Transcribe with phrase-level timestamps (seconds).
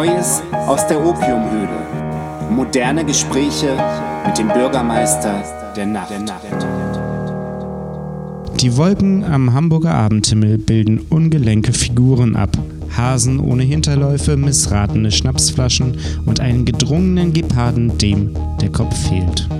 [0.00, 2.48] Neues aus der Opiumhöhle.
[2.50, 3.76] Moderne Gespräche
[4.26, 5.44] mit dem Bürgermeister
[5.76, 6.10] der Nacht.
[8.62, 12.48] Die Wolken am Hamburger Abendhimmel bilden ungelenke Figuren ab.
[12.96, 19.50] Hasen ohne Hinterläufe, missratene Schnapsflaschen und einen gedrungenen Geparden, dem der Kopf fehlt.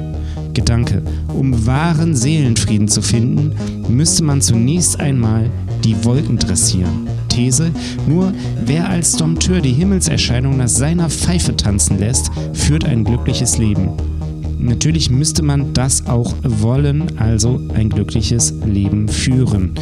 [0.54, 1.02] Gedanke,
[1.34, 3.52] um wahren Seelenfrieden zu finden,
[3.88, 5.50] müsste man zunächst einmal
[5.84, 7.10] die Wolken dressieren.
[7.30, 7.70] These,
[8.06, 8.32] nur
[8.66, 13.92] wer als Dompteur die Himmelserscheinung nach seiner Pfeife tanzen lässt, führt ein glückliches Leben.
[14.62, 19.72] Natürlich müsste man das auch wollen, also ein glückliches Leben führen.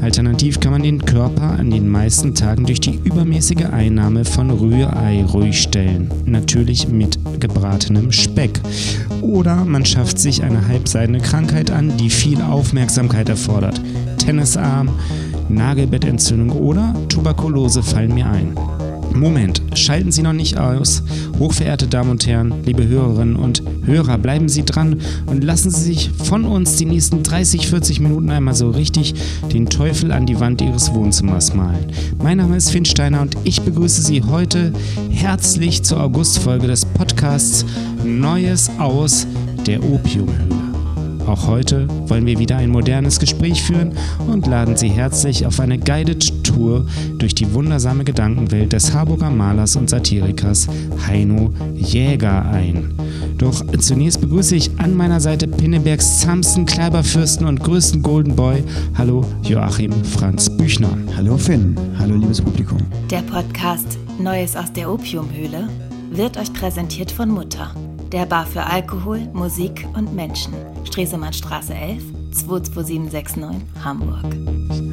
[0.00, 5.24] Alternativ kann man den Körper an den meisten Tagen durch die übermäßige Einnahme von Rührei
[5.24, 6.10] ruhig stellen.
[6.24, 8.60] Natürlich mit gebratenem Speck.
[9.20, 13.80] Oder man schafft sich eine halbseidene Krankheit an, die viel Aufmerksamkeit erfordert.
[14.18, 14.88] Tennisarm,
[15.48, 18.54] Nagelbettentzündung oder Tuberkulose fallen mir ein.
[19.14, 21.02] Moment, schalten Sie noch nicht aus.
[21.38, 26.10] Hochverehrte Damen und Herren, liebe Hörerinnen und Hörer, bleiben Sie dran und lassen Sie sich
[26.10, 29.14] von uns die nächsten 30, 40 Minuten einmal so richtig
[29.52, 31.86] den Teufel an die Wand Ihres Wohnzimmers malen.
[32.22, 34.72] Mein Name ist Finn Steiner und ich begrüße Sie heute
[35.10, 37.64] herzlich zur Augustfolge des Podcasts
[38.04, 39.28] Neues aus
[39.64, 40.63] der Opiumhöhle.
[41.26, 43.92] Auch heute wollen wir wieder ein modernes Gespräch führen
[44.26, 46.86] und laden Sie herzlich auf eine Guided Tour
[47.18, 50.68] durch die wundersame Gedankenwelt des Harburger Malers und Satirikers
[51.06, 52.92] Heino Jäger ein.
[53.38, 58.62] Doch zunächst begrüße ich an meiner Seite Pinnebergs zahmsten Kleiberfürsten und größten Golden Boy.
[58.96, 60.96] Hallo Joachim Franz Büchner.
[61.16, 61.74] Hallo Finn.
[61.98, 62.78] Hallo liebes Publikum.
[63.10, 65.68] Der Podcast Neues aus der Opiumhöhle
[66.12, 67.74] wird euch präsentiert von Mutter
[68.12, 70.52] der Bar für Alkohol, Musik und Menschen.
[70.84, 72.02] Stresemannstraße 11,
[72.32, 74.24] 22769, Hamburg.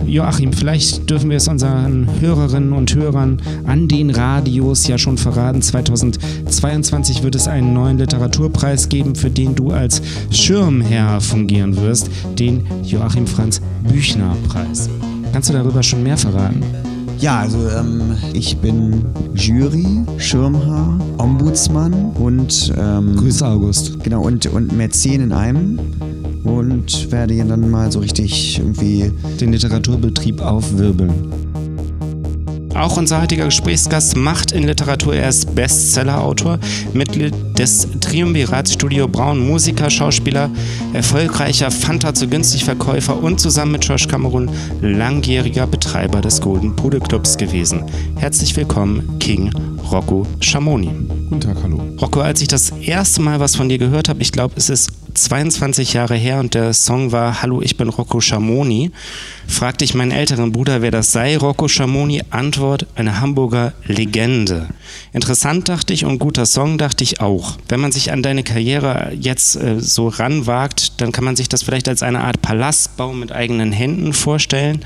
[0.06, 5.61] Joachim, vielleicht dürfen wir es unseren Hörerinnen und Hörern an den Radios ja schon verraten.
[5.61, 12.66] 2022 wird es einen neuen Literaturpreis geben, für den du als Schirmherr fungieren wirst, den
[12.83, 14.89] Joachim Franz Büchner Preis.
[15.32, 16.91] Kannst du darüber schon mehr verraten?
[17.21, 19.05] Ja, also ähm, ich bin
[19.36, 19.86] Jury,
[20.17, 24.04] Schirmherr, Ombudsmann und ähm, Grüße August.
[24.04, 25.80] Genau, und, und Mäzen in einem
[26.43, 31.51] und werde dann mal so richtig irgendwie den Literaturbetrieb aufwirbeln.
[32.73, 36.58] Auch unser heutiger Gesprächsgast macht in Literatur, er ist Bestseller-Autor,
[36.93, 40.49] Mitglied des Triumvirats Studio Braun, Musiker, Schauspieler,
[40.93, 44.49] erfolgreicher Fanta zu günstig Verkäufer und zusammen mit Josh Cameron
[44.81, 47.83] langjähriger Betreiber des Golden Pudel Clubs gewesen.
[48.15, 49.52] Herzlich willkommen, King
[49.92, 50.89] Rocco Schamoni.
[51.30, 51.81] Guten Tag, hallo.
[51.99, 54.92] Rocco, als ich das erste Mal was von dir gehört habe, ich glaube, es ist
[55.21, 58.92] 22 Jahre her und der Song war Hallo, ich bin Rocco Schamoni.
[59.48, 61.37] Fragte ich meinen älteren Bruder, wer das sei.
[61.37, 64.70] Rocco Schamoni, Antwort, eine Hamburger Legende.
[65.14, 67.58] Interessant dachte ich und guter Song dachte ich auch.
[67.67, 71.64] Wenn man sich an deine Karriere jetzt äh, so ranwagt, dann kann man sich das
[71.64, 74.83] vielleicht als eine Art Palastbau mit eigenen Händen vorstellen.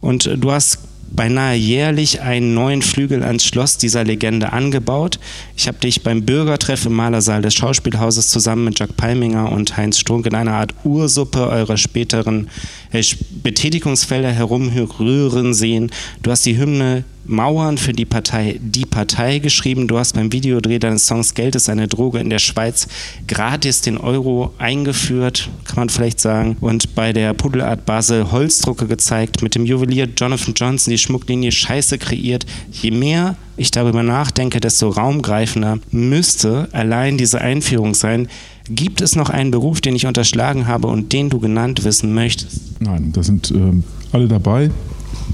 [0.00, 0.80] Und äh, du hast
[1.10, 5.18] beinahe jährlich einen neuen Flügel ans Schloss dieser Legende angebaut.
[5.56, 9.98] Ich habe dich beim Bürgertreff im Malersaal des Schauspielhauses zusammen mit Jack Palminger und Heinz
[9.98, 12.48] Strunk in einer Art Ursuppe eurer späteren
[12.92, 13.02] äh,
[13.42, 15.90] Betätigungsfelder herumrühren sehen.
[16.22, 19.86] Du hast die Hymne Mauern für die Partei Die Partei geschrieben.
[19.86, 22.88] Du hast beim Videodreh deines Songs Geld ist eine Droge in der Schweiz
[23.26, 26.56] gratis den Euro eingeführt, kann man vielleicht sagen.
[26.60, 31.98] Und bei der Pudelart Basel Holzdrucke gezeigt, mit dem Juwelier Jonathan Johnson die Schmucklinie Scheiße
[31.98, 32.46] kreiert.
[32.72, 38.28] Je mehr ich darüber nachdenke, desto raumgreifender müsste allein diese Einführung sein.
[38.70, 42.80] Gibt es noch einen Beruf, den ich unterschlagen habe und den du genannt wissen möchtest?
[42.80, 43.72] Nein, da sind äh,
[44.12, 44.70] alle dabei.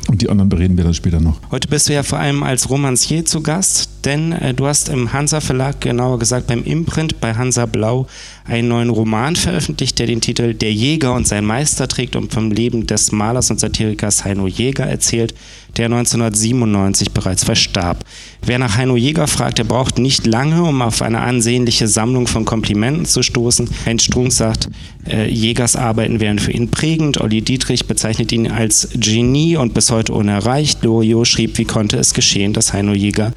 [0.09, 1.41] Und die anderen bereden wir dann später noch.
[1.50, 5.12] Heute bist du ja vor allem als Romancier zu Gast, denn äh, du hast im
[5.12, 8.06] Hansa Verlag, genauer gesagt beim Imprint bei Hansa Blau,
[8.44, 12.50] einen neuen Roman veröffentlicht, der den Titel Der Jäger und sein Meister trägt und vom
[12.50, 15.34] Leben des Malers und Satirikers Heino Jäger erzählt
[15.76, 18.05] der 1997 bereits verstarb.
[18.43, 22.44] Wer nach Heino Jäger fragt, der braucht nicht lange, um auf eine ansehnliche Sammlung von
[22.44, 23.69] Komplimenten zu stoßen.
[23.87, 24.69] Heinz Strunk sagt,
[25.08, 27.20] äh, Jägers Arbeiten wären für ihn prägend.
[27.20, 30.82] Olli Dietrich bezeichnet ihn als Genie und bis heute unerreicht.
[30.84, 33.32] Loriot schrieb, wie konnte es geschehen, dass Heino Jäger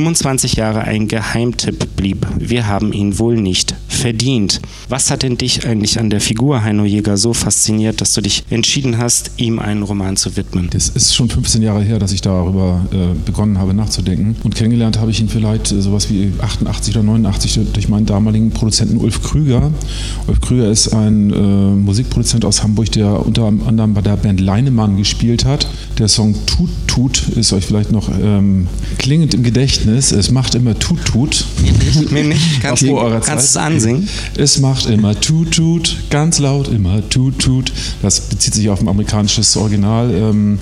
[0.00, 2.26] 25 Jahre ein Geheimtipp blieb.
[2.38, 4.62] Wir haben ihn wohl nicht verdient.
[4.88, 8.44] Was hat denn dich eigentlich an der Figur Heino Jäger so fasziniert, dass du dich
[8.48, 10.70] entschieden hast, ihm einen Roman zu widmen?
[10.72, 14.36] Das ist schon 15 Jahre her, dass ich darüber äh, begonnen habe nachzudenken.
[14.42, 18.52] Und kennengelernt habe ich ihn vielleicht äh, sowas wie 88 oder 89 durch meinen damaligen
[18.52, 19.70] Produzenten Ulf Krüger.
[20.26, 24.96] Ulf Krüger ist ein äh, Musikproduzent aus Hamburg, der unter anderem bei der Band Leinemann
[24.96, 25.66] gespielt hat.
[25.98, 28.66] Der Song Tut Tut ist euch vielleicht noch ähm,
[28.98, 29.89] klingend im Gedächtnis.
[29.90, 31.44] Es macht immer Tut Tut.
[32.10, 32.60] Mir nicht.
[32.62, 34.08] Kannst, du, kannst du es ansingen?
[34.36, 37.72] Es macht immer Tut Tut, ganz laut immer Tut Tut.
[38.02, 40.12] Das bezieht sich auf ein amerikanisches Original.
[40.12, 40.58] Ähm,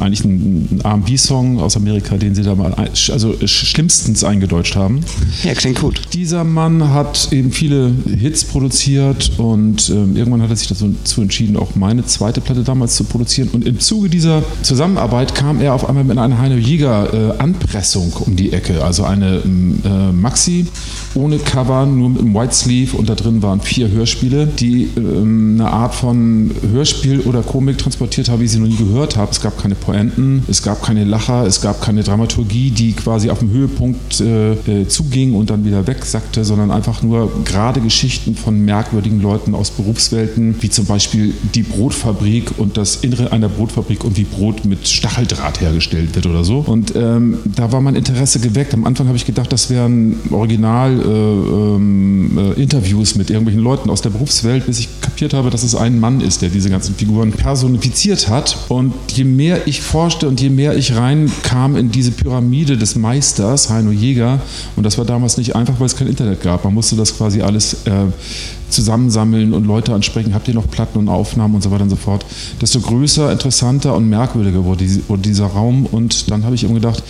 [0.00, 5.00] eigentlich ein R&B-Song aus Amerika, den sie da mal also schlimmstens eingedeutscht haben.
[5.42, 6.00] Ja, klingt gut.
[6.12, 11.56] Dieser Mann hat eben viele Hits produziert und ähm, irgendwann hat er sich dazu entschieden,
[11.56, 13.48] auch meine zweite Platte damals zu produzieren.
[13.52, 18.12] Und im Zuge dieser Zusammenarbeit kam er auf einmal mit einer Heino Jäger äh, Anpressung
[18.22, 18.84] um die Ecke.
[18.84, 19.42] Also eine
[19.84, 20.66] äh, Maxi
[21.14, 25.56] ohne Cover, nur mit einem White Sleeve und da drin waren vier Hörspiele, die ähm,
[25.58, 29.30] eine Art von Hörspiel oder Komik transportiert haben, wie ich sie noch nie gehört habe.
[29.30, 33.40] Es gab keine Poenten, es gab keine Lacher, es gab keine Dramaturgie, die quasi auf
[33.40, 38.64] dem Höhepunkt äh, äh, zuging und dann wieder wegsackte, sondern einfach nur gerade Geschichten von
[38.64, 44.16] merkwürdigen Leuten aus Berufswelten, wie zum Beispiel die Brotfabrik und das Innere einer Brotfabrik und
[44.16, 46.58] wie Brot mit Stacheldraht hergestellt wird oder so.
[46.58, 48.74] Und ähm, da war mein Interesse geweckt.
[48.74, 54.10] Am Anfang habe ich gedacht, das wären Original-Interviews äh, ähm, mit irgendwelchen Leuten aus der
[54.10, 58.28] Berufswelt, bis ich kapiert habe, dass es ein Mann ist, der diese ganzen Figuren personifiziert
[58.28, 58.58] hat.
[58.68, 63.70] Und je mehr ich forschte und je mehr ich reinkam in diese Pyramide des Meisters,
[63.70, 64.40] Heino Jäger,
[64.76, 66.64] und das war damals nicht einfach, weil es kein Internet gab.
[66.64, 68.08] Man musste das quasi alles äh,
[68.68, 71.96] zusammensammeln und Leute ansprechen, habt ihr noch Platten und Aufnahmen und so weiter und so
[71.96, 72.26] fort,
[72.60, 75.86] desto größer, interessanter und merkwürdiger wurde, dieser Raum.
[75.86, 77.02] Und dann habe ich eben gedacht,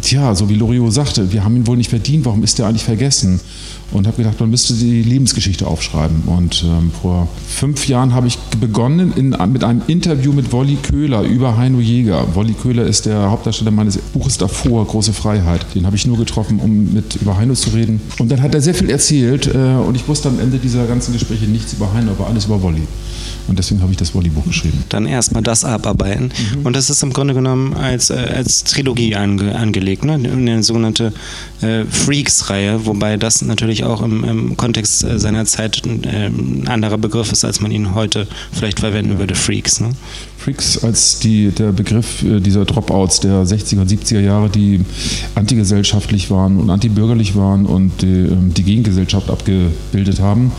[0.00, 2.84] tja, so wie Loriot sagte, wir haben ihn wohl nicht verdient, warum ist er eigentlich
[2.84, 3.40] vergessen?
[3.90, 6.22] Und habe gedacht, man müsste die Lebensgeschichte aufschreiben.
[6.24, 11.22] Und ähm, vor fünf Jahren habe ich begonnen in, mit einem Interview mit Wolli Köhler
[11.22, 12.34] über Heino Jäger.
[12.34, 15.66] Wolli Köhler ist der Hauptdarsteller meines Buches davor, Große Freiheit.
[15.74, 18.00] Den habe ich nur getroffen, um mit über Heino zu reden.
[18.18, 21.12] Und dann hat er sehr viel erzählt äh, und ich wusste am Ende dieser ganzen
[21.12, 22.82] Gespräche nichts über Heino, aber alles über Wolli.
[23.48, 24.84] Und deswegen habe ich das Wolli-Buch geschrieben.
[24.88, 26.32] Dann erstmal das abarbeiten.
[26.54, 26.66] Mhm.
[26.66, 30.14] Und das ist im Grunde genommen als, äh, als Trilogie ange, angelegt, ne?
[30.14, 31.12] eine sogenannte
[31.60, 36.68] äh, Freaks-Reihe, wobei das natürlich auch im, im Kontext äh, seiner Zeit ein, äh, ein
[36.68, 39.80] anderer Begriff ist, als man ihn heute vielleicht verwenden würde, Freaks.
[39.80, 39.90] Ne?
[40.38, 44.80] Freaks als die, der Begriff äh, dieser Dropouts der 60er und 70er Jahre, die
[45.34, 50.52] antigesellschaftlich waren und antibürgerlich waren und die, ähm, die Gegengesellschaft abgebildet haben,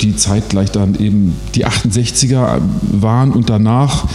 [0.00, 2.60] die zeitgleich dann eben die 68er
[2.92, 4.06] waren und danach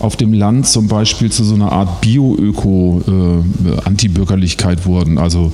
[0.00, 5.18] auf dem Land zum Beispiel zu so einer Art Bio-Öko-Antibürgerlichkeit äh, wurden.
[5.18, 5.52] Also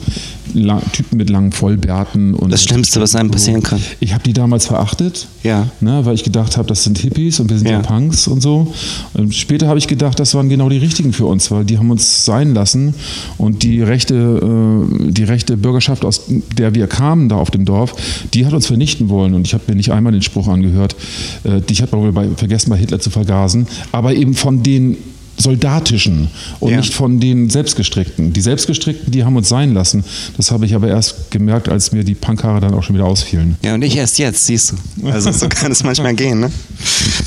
[0.92, 2.34] Typen mit langen Vollbärten.
[2.34, 3.80] Und das Schlimmste, was einem passieren kann.
[4.00, 5.68] Ich habe die damals verachtet, ja.
[5.80, 8.40] ne, weil ich gedacht habe, das sind Hippies und wir sind ja, ja Punks und
[8.40, 8.72] so.
[9.14, 11.90] Und später habe ich gedacht, das waren genau die richtigen für uns, weil die haben
[11.90, 12.94] uns sein lassen
[13.38, 16.22] und die rechte, äh, die rechte Bürgerschaft, aus
[16.56, 17.94] der wir kamen da auf dem Dorf,
[18.34, 19.34] die hat uns vernichten wollen.
[19.34, 20.96] Und ich habe mir nicht einmal den Spruch angehört,
[21.44, 24.96] äh, ich habe wohl vergessen, bei Hitler zu vergasen, aber eben von den
[25.40, 26.28] soldatischen
[26.60, 26.76] und ja.
[26.76, 28.32] nicht von den selbstgestrickten.
[28.32, 30.04] Die selbstgestrickten, die haben uns sein lassen.
[30.36, 33.56] Das habe ich aber erst gemerkt, als mir die Punkhaare dann auch schon wieder ausfielen.
[33.62, 35.08] Ja, und ich erst jetzt, siehst du.
[35.08, 36.40] Also so kann es manchmal gehen.
[36.40, 36.50] Ne?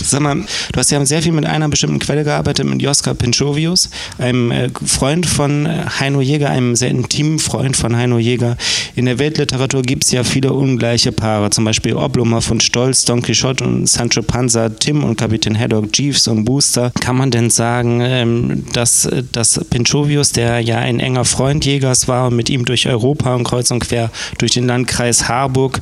[0.04, 3.89] Sag mal, du hast ja sehr viel mit einer bestimmten Quelle gearbeitet, mit Joska Pinchovius,
[4.18, 8.57] einem äh, Freund von äh, Heino Jäger, einem sehr intimen Freund von Heino Jäger.
[8.95, 13.21] In der Weltliteratur gibt es ja viele ungleiche Paare, zum Beispiel Oblommer von Stolz, Don
[13.21, 16.92] Quixote und Sancho Panza, Tim und Kapitän Haddock, Jeeves und Booster.
[16.99, 22.28] Kann man denn sagen, ähm, dass, dass Pinchovius, der ja ein enger Freund Jägers war
[22.28, 25.81] und mit ihm durch Europa und kreuz und quer durch den Landkreis Harburg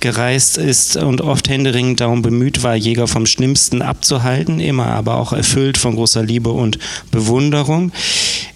[0.00, 5.32] gereist ist und oft händeringend darum bemüht war, Jäger vom Schlimmsten abzuhalten, immer aber auch
[5.32, 6.78] erfüllt von großer Liebe und
[7.10, 7.92] Bewunderung,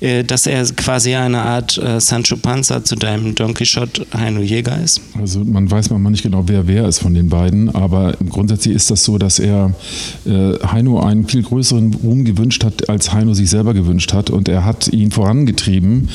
[0.01, 4.83] äh, dass er quasi eine Art äh, Sancho Panza zu deinem Don Quixote Heino Jäger
[4.83, 5.01] ist?
[5.19, 8.91] Also man weiß manchmal nicht genau, wer wer ist von den beiden, aber grundsätzlich ist
[8.91, 9.75] das so, dass er
[10.27, 14.49] äh, Heino einen viel größeren Ruhm gewünscht hat, als Heino sich selber gewünscht hat und
[14.49, 16.09] er hat ihn vorangetrieben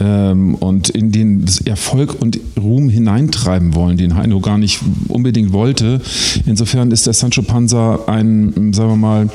[0.00, 4.67] ähm, und in den Erfolg und Ruhm hineintreiben wollen, den Heino gar nicht
[5.08, 6.00] unbedingt wollte.
[6.46, 9.28] Insofern ist der Sancho Panza ein, sagen wir mal,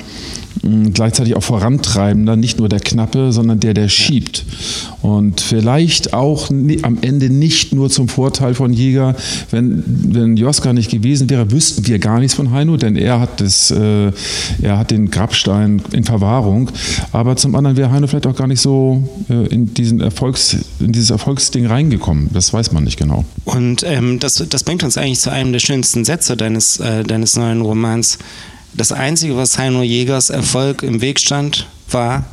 [0.93, 4.45] gleichzeitig auch vorantreibender, nicht nur der Knappe, sondern der, der schiebt.
[5.01, 9.15] Und vielleicht auch am Ende nicht nur zum Vorteil von Jäger.
[9.51, 13.41] Wenn, wenn Joska nicht gewesen wäre, wüssten wir gar nichts von Heino, denn er hat,
[13.41, 14.11] das, äh,
[14.61, 16.69] er hat den Grabstein in Verwahrung.
[17.11, 20.91] Aber zum anderen wäre Heino vielleicht auch gar nicht so äh, in, diesen Erfolgs, in
[20.91, 22.29] dieses Erfolgsding reingekommen.
[22.33, 23.25] Das weiß man nicht genau.
[23.45, 27.35] Und ähm, das, das bringt uns eigentlich zu einem der schönsten Sätze deines, äh, deines
[27.35, 28.19] neuen Romans.
[28.75, 32.25] Das Einzige, was Heino Jägers Erfolg im Weg stand, war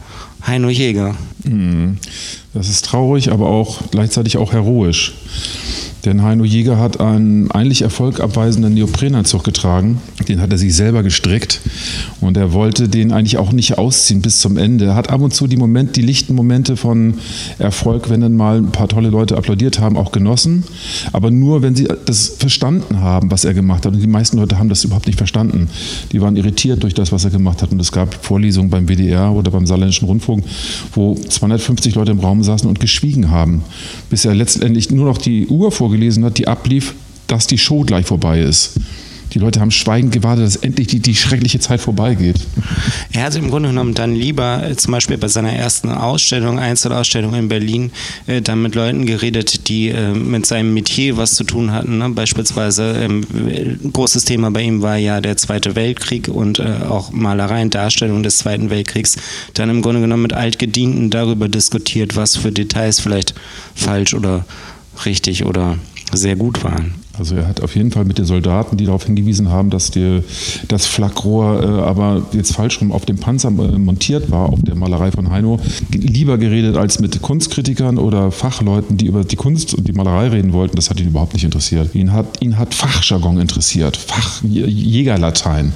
[0.46, 1.16] Heino Jäger.
[1.44, 1.98] Mhm.
[2.54, 5.12] Das ist traurig, aber auch gleichzeitig auch heroisch.
[6.04, 10.00] Denn Heino Jäger hat einen eigentlich erfolgabweisenden Neoprenanzug getragen.
[10.28, 11.60] Den hat er sich selber gestrickt
[12.20, 14.86] und er wollte den eigentlich auch nicht ausziehen bis zum Ende.
[14.86, 17.14] Er hat ab und zu die Moment, die lichten Momente von
[17.58, 20.64] Erfolg, wenn dann mal ein paar tolle Leute applaudiert haben, auch genossen.
[21.12, 23.94] Aber nur, wenn sie das verstanden haben, was er gemacht hat.
[23.94, 25.68] Und die meisten Leute haben das überhaupt nicht verstanden.
[26.12, 27.72] Die waren irritiert durch das, was er gemacht hat.
[27.72, 30.44] Und es gab Vorlesungen beim WDR oder beim Saarländischen Rundfunk,
[30.94, 33.62] wo 250 Leute im Raum saßen und geschwiegen haben,
[34.08, 36.94] bis er letztendlich nur noch die Uhr vor vorgelesen hat, die ablief,
[37.26, 38.78] dass die Show gleich vorbei ist.
[39.32, 42.34] Die Leute haben schweigend gewartet, dass endlich die, die schreckliche Zeit vorbeigeht.
[43.12, 47.34] Er hat im Grunde genommen dann lieber äh, zum Beispiel bei seiner ersten Ausstellung, Einzelausstellung
[47.34, 47.92] in Berlin,
[48.26, 51.98] äh, dann mit Leuten geredet, die äh, mit seinem Metier was zu tun hatten.
[51.98, 52.10] Ne?
[52.10, 57.12] Beispielsweise ähm, ein großes Thema bei ihm war ja der Zweite Weltkrieg und äh, auch
[57.12, 59.16] Malereien, Darstellung des Zweiten Weltkriegs.
[59.54, 63.34] Dann im Grunde genommen mit Altgedienten darüber diskutiert, was für Details vielleicht
[63.76, 64.44] falsch oder
[65.06, 65.78] richtig oder
[66.12, 66.94] sehr gut waren.
[67.18, 70.20] Also er hat auf jeden Fall mit den Soldaten, die darauf hingewiesen haben, dass die,
[70.68, 74.76] das Flakrohr äh, aber jetzt falsch rum auf dem Panzer äh, montiert war, auf der
[74.76, 75.58] Malerei von Heino,
[75.92, 80.52] lieber geredet als mit Kunstkritikern oder Fachleuten, die über die Kunst und die Malerei reden
[80.52, 80.76] wollten.
[80.76, 81.92] Das hat ihn überhaupt nicht interessiert.
[81.94, 85.72] Ihn hat, ihn hat Fachjargon interessiert, Fachjägerlatein,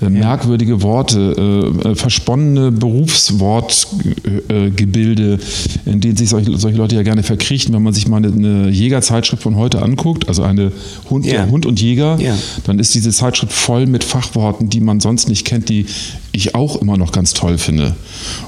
[0.00, 5.38] äh, merkwürdige Worte, äh, äh versponnene Berufswortgebilde,
[5.84, 8.70] in denen sich solche, solche, Leute ja gerne verkriechen, wenn man sich mal eine, eine
[8.70, 10.61] Jägerzeitschrift von heute anguckt, also eine
[11.10, 11.46] Hund, ja.
[11.46, 12.36] Hund und Jäger, ja.
[12.64, 15.86] dann ist diese Zeitschrift voll mit Fachworten, die man sonst nicht kennt, die
[16.32, 17.96] ich auch immer noch ganz toll finde.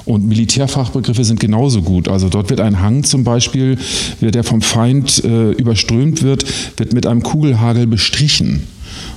[0.05, 2.09] Und Militärfachbegriffe sind genauso gut.
[2.09, 3.79] Also dort wird ein Hang zum Beispiel,
[4.21, 6.45] der vom Feind äh, überströmt wird,
[6.79, 8.63] wird mit einem Kugelhagel bestrichen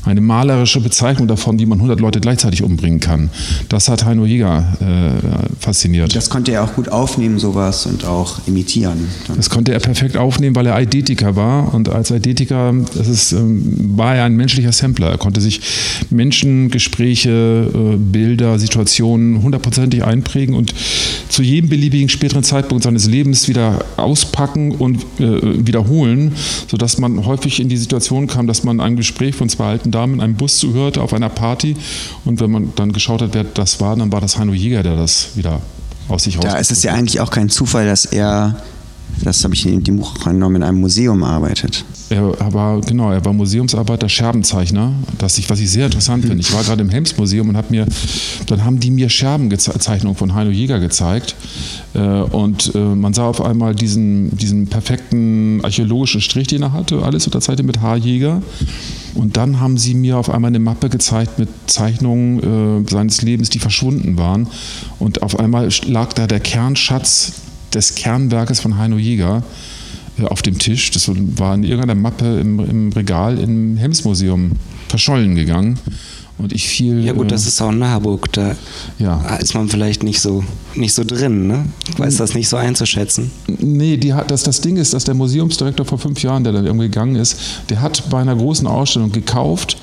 [0.08, 3.30] eine malerische Bezeichnung davon, wie man 100 Leute gleichzeitig umbringen kann.
[3.70, 6.16] Das hat Heino Jäger äh, fasziniert.
[6.16, 9.08] Das konnte er auch gut aufnehmen, sowas, und auch imitieren.
[9.36, 11.74] Das konnte er perfekt aufnehmen, weil er Eidetiker war.
[11.74, 15.10] Und als Eidetiker das ist, ähm, war er ein menschlicher Sampler.
[15.10, 15.62] Er konnte sich
[16.10, 20.74] Menschen, Gespräche, äh, Bilder, Situationen hundertprozentig einprägen und
[21.30, 26.34] zu jedem beliebigen späteren Zeitpunkt seines Lebens wieder auspacken und äh, wiederholen,
[26.68, 30.16] sodass man häufig in die Situation kam, dass man ein Gespräch von zwei alten Damen
[30.16, 31.76] in einem Bus zuhörte auf einer Party.
[32.24, 34.96] Und wenn man dann geschaut hat, wer das war, dann war das Heino Jäger, der
[34.96, 35.60] das wieder
[36.08, 38.58] aus sich Da ist es ja eigentlich auch kein Zufall, dass er,
[39.24, 41.86] das habe ich in dem Buch genommen, in einem Museum arbeitet.
[42.10, 46.40] Er war, genau, er war Museumsarbeiter, Scherbenzeichner, das ich, was ich sehr interessant finde.
[46.40, 47.86] Ich war gerade im Helms-Museum und habe mir,
[48.48, 51.36] dann haben die mir Scherbenzeichnungen von Heino Jäger gezeigt.
[51.94, 57.04] Äh, und äh, man sah auf einmal diesen, diesen perfekten archäologischen Strich, den er hatte,
[57.04, 58.42] alles unterzeichnet mit H-Jäger.
[59.16, 63.50] Und dann haben sie mir auf einmal eine Mappe gezeigt mit Zeichnungen äh, seines Lebens,
[63.50, 64.48] die verschwunden waren.
[65.00, 67.34] Und auf einmal lag da der Kernschatz
[67.74, 69.44] des Kernwerkes von Heino Jäger
[70.20, 70.92] äh, auf dem Tisch.
[70.92, 74.52] Das war in irgendeiner Mappe im, im Regal im Hemsmuseum
[74.90, 75.80] verschollen gegangen.
[76.40, 77.04] Und ich fiel.
[77.04, 78.32] Ja, gut, das äh, ist auch Naburg.
[78.34, 78.56] Da
[79.00, 79.38] ja.
[79.38, 80.44] ist man vielleicht nicht so,
[80.76, 81.66] nicht so drin, ne?
[81.98, 83.32] Weiß das nicht so einzuschätzen.
[83.48, 86.66] Nee, die hat, das, das Ding ist, dass der Museumsdirektor vor fünf Jahren, der dann
[86.66, 89.78] irgendwie gegangen ist, der hat bei einer großen Ausstellung gekauft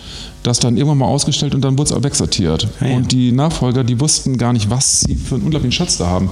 [0.45, 2.69] das dann irgendwann mal ausgestellt und dann wurde es wegsortiert.
[2.81, 2.97] Ja, ja.
[2.97, 6.31] Und die Nachfolger, die wussten gar nicht, was sie für einen unglaublichen Schatz da haben.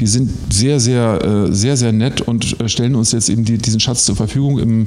[0.00, 3.58] Die sind sehr, sehr, äh, sehr, sehr nett und äh, stellen uns jetzt eben die,
[3.58, 4.58] diesen Schatz zur Verfügung.
[4.58, 4.86] Im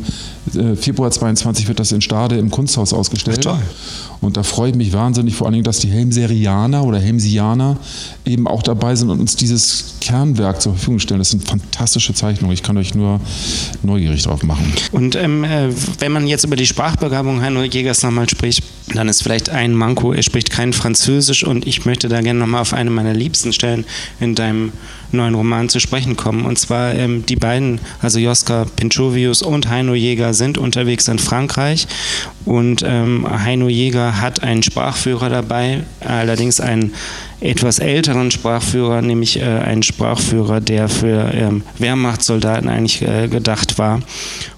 [0.53, 3.47] äh, Februar 22 wird das in Stade im Kunsthaus ausgestellt.
[3.47, 3.57] Ach,
[4.19, 7.77] und da freue ich mich wahnsinnig, vor allen Dingen, dass die Helmserianer oder Helmsianer
[8.25, 11.19] eben auch dabei sind und uns dieses Kernwerk zur Verfügung stellen.
[11.19, 12.53] Das sind fantastische Zeichnungen.
[12.53, 13.21] Ich kann euch nur
[13.83, 14.73] neugierig drauf machen.
[14.91, 15.45] Und ähm,
[15.99, 20.13] wenn man jetzt über die Sprachbegabung Heino Jägers nochmal spricht, dann ist vielleicht ein Manko,
[20.13, 23.85] er spricht kein Französisch und ich möchte da gerne nochmal auf eine meiner liebsten Stellen
[24.19, 24.73] in deinem
[25.11, 26.45] neuen Roman zu sprechen kommen.
[26.45, 31.87] Und zwar ähm, die beiden, also Joska Pinchovius und Heino Jäger, sind unterwegs in Frankreich
[32.45, 36.93] und ähm, Heino Jäger hat einen Sprachführer dabei, allerdings einen
[37.41, 44.01] etwas älteren Sprachführer, nämlich äh, einen Sprachführer, der für ähm, Wehrmachtssoldaten eigentlich äh, gedacht war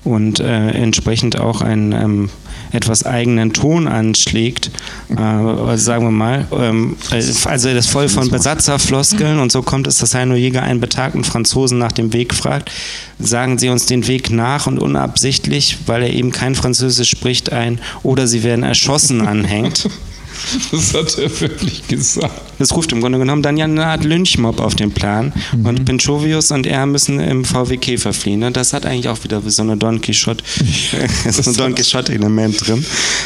[0.04, 2.30] und äh, entsprechend auch ein ähm,
[2.72, 4.72] etwas eigenen Ton anschlägt,
[5.10, 6.48] äh, sagen wir mal.
[6.51, 6.98] Ähm,
[7.46, 11.77] also das voll von Besatzerfloskeln und so kommt es, dass Heino Jäger einen betagten Franzosen
[11.77, 12.72] nach dem Weg fragt.
[13.20, 17.80] Sagen Sie uns den Weg nach und unabsichtlich, weil er eben kein Französisch spricht, ein
[18.04, 19.89] oder Sie werden erschossen anhängt.
[20.72, 22.41] Das hat er wirklich gesagt.
[22.60, 25.34] Das ruft im Grunde genommen dann ja eine Art Lynchmob auf den Plan.
[25.56, 25.65] Mhm.
[25.65, 28.39] Und Pinchovius und er müssen im VW Käfer fliehen.
[28.39, 28.51] Ne?
[28.51, 30.44] Das hat eigentlich auch wieder so eine Don Quixote,
[31.29, 32.86] so ein Don Quixote-Element drin.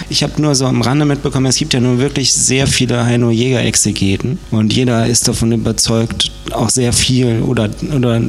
[0.10, 3.32] Ich habe nur so am Rande mitbekommen, es gibt ja nun wirklich sehr viele Heino
[3.32, 4.40] Jäger-Exegeten.
[4.52, 8.22] Und jeder ist davon überzeugt, auch sehr viel oder, oder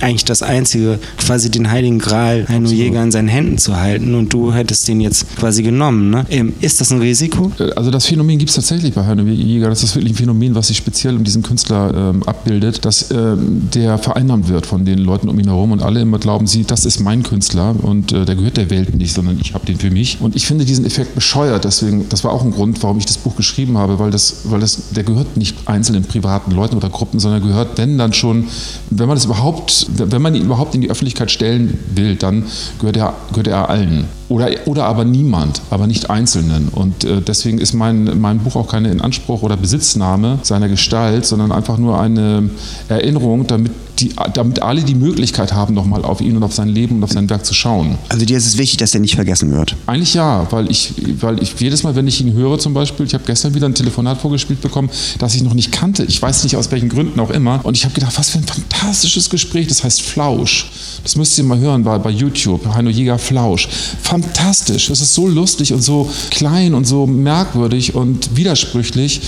[0.00, 4.14] eigentlich das Einzige, quasi den Heiligen Gral Heino Jäger in seinen Händen zu halten.
[4.14, 6.10] Und du hättest den jetzt quasi genommen.
[6.10, 6.26] Ne?
[6.30, 7.52] Ähm, ist das ein Risiko?
[7.76, 9.70] Also das Phänomen Phänomen gibt es tatsächlich bei Heino Jäger.
[9.70, 13.70] Das ist wirklich ein Phänomen, was sich speziell um diesen Künstler ähm, abbildet, dass ähm,
[13.72, 16.84] der vereinnahmt wird von den Leuten um ihn herum und alle immer glauben sie, das
[16.84, 19.90] ist mein Künstler und äh, der gehört der Welt nicht, sondern ich habe den für
[19.90, 20.20] mich.
[20.20, 21.64] Und ich finde diesen Effekt bescheuert.
[21.64, 24.60] Deswegen, das war auch ein Grund, warum ich das Buch geschrieben habe, weil das, weil
[24.60, 28.44] das, der gehört nicht einzelnen privaten Leuten oder Gruppen, sondern gehört, wenn dann schon,
[28.90, 32.44] wenn man das überhaupt, wenn man ihn überhaupt in die Öffentlichkeit stellen will, dann
[32.78, 34.17] gehört er, gehört er allen.
[34.28, 36.68] Oder, oder aber niemand, aber nicht Einzelnen.
[36.68, 41.50] Und äh, deswegen ist mein, mein Buch auch keine Inanspruch oder Besitznahme seiner Gestalt, sondern
[41.50, 42.50] einfach nur eine
[42.88, 46.96] Erinnerung, damit die, damit alle die Möglichkeit haben, nochmal auf ihn und auf sein Leben
[46.96, 47.98] und auf sein Werk zu schauen.
[48.08, 49.76] Also dir ist es wichtig, dass er nicht vergessen wird?
[49.86, 53.14] Eigentlich ja, weil ich, weil ich jedes Mal, wenn ich ihn höre zum Beispiel, ich
[53.14, 56.04] habe gestern wieder ein Telefonat vorgespielt bekommen, das ich noch nicht kannte.
[56.04, 57.60] Ich weiß nicht aus welchen Gründen auch immer.
[57.64, 59.66] Und ich habe gedacht, was für ein fantastisches Gespräch.
[59.66, 60.70] Das heißt Flausch.
[61.02, 62.66] Das müsst ihr mal hören bei, bei YouTube.
[62.74, 63.68] Heino Jäger Flausch.
[64.02, 64.90] Fantastisch.
[64.90, 69.20] Es ist so lustig und so klein und so merkwürdig und widersprüchlich,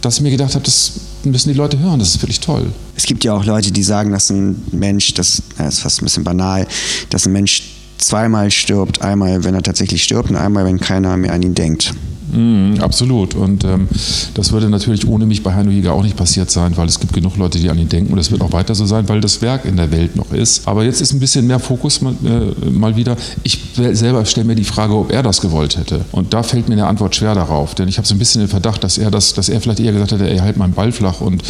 [0.00, 0.92] dass ich mir gedacht habe, das
[1.30, 1.98] müssen die Leute hören.
[1.98, 2.72] Das ist wirklich toll.
[2.96, 6.04] Es gibt ja auch Leute, die sagen, dass ein Mensch, das, das ist fast ein
[6.04, 6.66] bisschen banal,
[7.10, 9.02] dass ein Mensch zweimal stirbt.
[9.02, 11.94] Einmal, wenn er tatsächlich stirbt und einmal, wenn keiner mehr an ihn denkt.
[12.34, 13.34] Mm, absolut.
[13.34, 13.88] Und ähm,
[14.34, 17.12] das würde natürlich ohne mich bei Heino Jäger auch nicht passiert sein, weil es gibt
[17.12, 18.12] genug Leute, die an ihn denken.
[18.12, 20.66] Und das wird auch weiter so sein, weil das Werk in der Welt noch ist.
[20.66, 23.16] Aber jetzt ist ein bisschen mehr Fokus mal, äh, mal wieder.
[23.44, 26.04] Ich selber stelle mir die Frage, ob er das gewollt hätte.
[26.12, 27.74] Und da fällt mir eine Antwort schwer darauf.
[27.74, 29.92] Denn ich habe so ein bisschen den Verdacht, dass er, das, dass er vielleicht eher
[29.92, 31.42] gesagt hätte, ey, halt meinen Ball flach und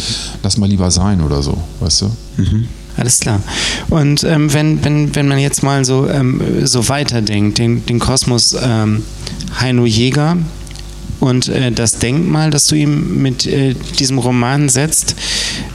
[0.43, 1.57] lass mal lieber sein oder so.
[1.79, 2.05] Weißt du?
[2.37, 2.67] Mhm.
[2.97, 3.41] Alles klar.
[3.89, 8.55] Und ähm, wenn, wenn, wenn man jetzt mal so, ähm, so weiterdenkt, den, den Kosmos
[8.61, 9.03] ähm,
[9.59, 10.37] Heino Jäger,
[11.19, 15.15] und äh, das Denkmal, das du ihm mit äh, diesem Roman setzt,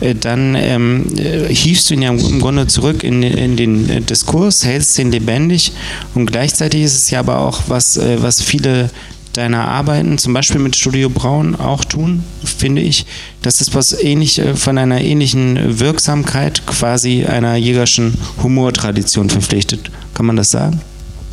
[0.01, 4.01] äh, dann ähm, äh, hiefst du ihn ja im Grunde zurück in, in den äh,
[4.01, 5.73] Diskurs, hältst ihn lebendig
[6.15, 8.91] und gleichzeitig ist es ja aber auch was, äh, was viele
[9.33, 13.07] deiner Arbeiten, zum Beispiel mit Studio Braun, auch tun, finde ich.
[13.43, 19.91] Das ist was ähnlich von einer ähnlichen Wirksamkeit, quasi einer jägerschen Humortradition verpflichtet.
[20.15, 20.81] Kann man das sagen?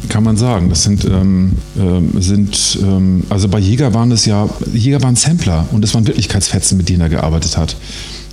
[0.09, 0.69] Kann man sagen.
[0.69, 5.67] Das sind, ähm, äh, sind ähm, also bei Jäger waren es ja, Jäger waren Sampler
[5.71, 7.75] und es waren Wirklichkeitsfetzen, mit denen er gearbeitet hat.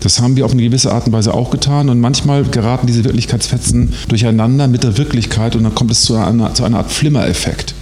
[0.01, 3.05] Das haben wir auf eine gewisse Art und Weise auch getan und manchmal geraten diese
[3.05, 7.75] Wirklichkeitsfetzen durcheinander mit der Wirklichkeit und dann kommt es zu einer, zu einer Art Flimmereffekt.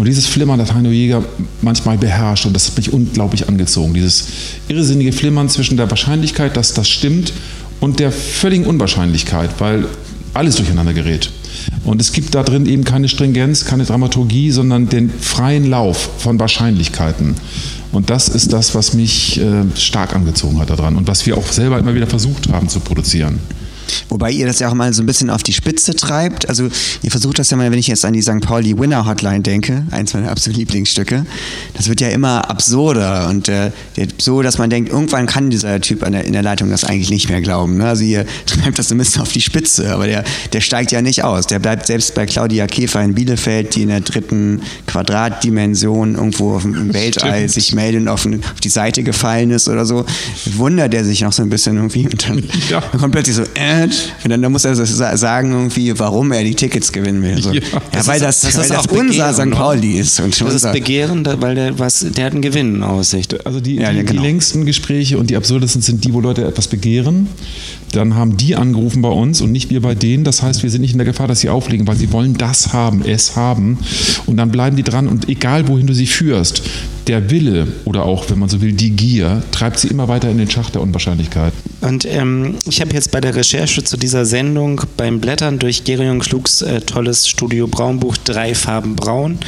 [0.00, 1.22] Und dieses Flimmern hat Heino Jäger
[1.60, 3.92] manchmal beherrscht und das hat mich unglaublich angezogen.
[3.92, 4.28] Dieses
[4.66, 7.34] irrsinnige Flimmern zwischen der Wahrscheinlichkeit, dass das stimmt
[7.80, 9.84] und der völligen Unwahrscheinlichkeit, weil
[10.32, 11.30] alles durcheinander gerät.
[11.84, 16.40] Und es gibt da drin eben keine Stringenz, keine Dramaturgie, sondern den freien Lauf von
[16.40, 17.34] Wahrscheinlichkeiten.
[17.92, 21.52] Und das ist das, was mich äh, stark angezogen hat daran und was wir auch
[21.52, 23.38] selber immer wieder versucht haben zu produzieren.
[24.08, 26.48] Wobei ihr das ja auch mal so ein bisschen auf die Spitze treibt.
[26.48, 26.68] Also
[27.02, 28.40] ihr versucht das ja mal, wenn ich jetzt an die St.
[28.40, 31.26] Pauli Winner Hotline denke, eins meiner absoluten Lieblingsstücke,
[31.74, 33.70] das wird ja immer absurder und äh,
[34.18, 37.28] so, dass man denkt, irgendwann kann dieser Typ der, in der Leitung das eigentlich nicht
[37.28, 37.78] mehr glauben.
[37.78, 37.88] Ne?
[37.88, 41.02] Also ihr treibt das so ein bisschen auf die Spitze, aber der, der steigt ja
[41.02, 41.46] nicht aus.
[41.46, 46.92] Der bleibt selbst bei Claudia Käfer in Bielefeld, die in der dritten Quadratdimension irgendwo im
[46.92, 47.50] Weltall Stimmt.
[47.50, 50.04] sich meldet und auf, auf, die Seite gefallen ist oder so,
[50.56, 52.80] wundert er sich noch so ein bisschen irgendwie und dann, ja.
[52.80, 54.74] dann kommt plötzlich so, äh, Internet und dann, dann muss er
[55.16, 57.42] sagen irgendwie, warum er die Tickets gewinnen will.
[57.42, 57.52] So.
[57.52, 57.60] Ja,
[57.94, 59.50] ja weil das, das, weil das unser St.
[59.50, 60.20] Pauli ist.
[60.20, 63.44] Und das ist Begehren, weil der, was, der hat einen Gewinn in Aussicht.
[63.46, 64.12] Also die, ja, die, genau.
[64.12, 67.28] die längsten Gespräche und die absurdesten sind die, wo Leute etwas begehren.
[67.92, 70.24] Dann haben die angerufen bei uns und nicht wir bei denen.
[70.24, 72.72] Das heißt, wir sind nicht in der Gefahr, dass sie auflegen, weil sie wollen das
[72.72, 73.78] haben, es haben.
[74.26, 76.62] Und dann bleiben die dran und egal, wohin du sie führst,
[77.10, 80.38] der Wille oder auch, wenn man so will, die Gier treibt sie immer weiter in
[80.38, 81.52] den Schacht der Unwahrscheinlichkeit.
[81.80, 86.22] Und ähm, ich habe jetzt bei der Recherche zu dieser Sendung beim Blättern durch Gerion
[86.22, 89.38] Schlugs äh, tolles Studio Braunbuch Drei Farben Braun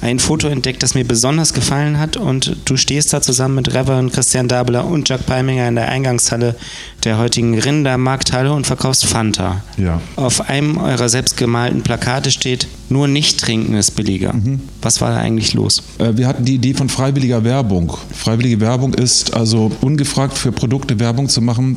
[0.00, 2.16] ein Foto entdeckt, das mir besonders gefallen hat.
[2.16, 6.56] Und du stehst da zusammen mit Reverend Christian Dabler und Jack Palminger in der Eingangshalle
[7.04, 9.62] der heutigen Rindermarkthalle und verkaufst Fanta.
[9.76, 10.00] Ja.
[10.16, 14.34] Auf einem eurer selbstgemalten Plakate steht, nur nicht trinken ist billiger.
[14.80, 15.82] Was war da eigentlich los?
[15.98, 17.92] Äh, Wir hatten die Idee von freiwilliger Werbung.
[18.14, 21.76] Freiwillige Werbung ist also ungefragt für Produkte Werbung zu machen,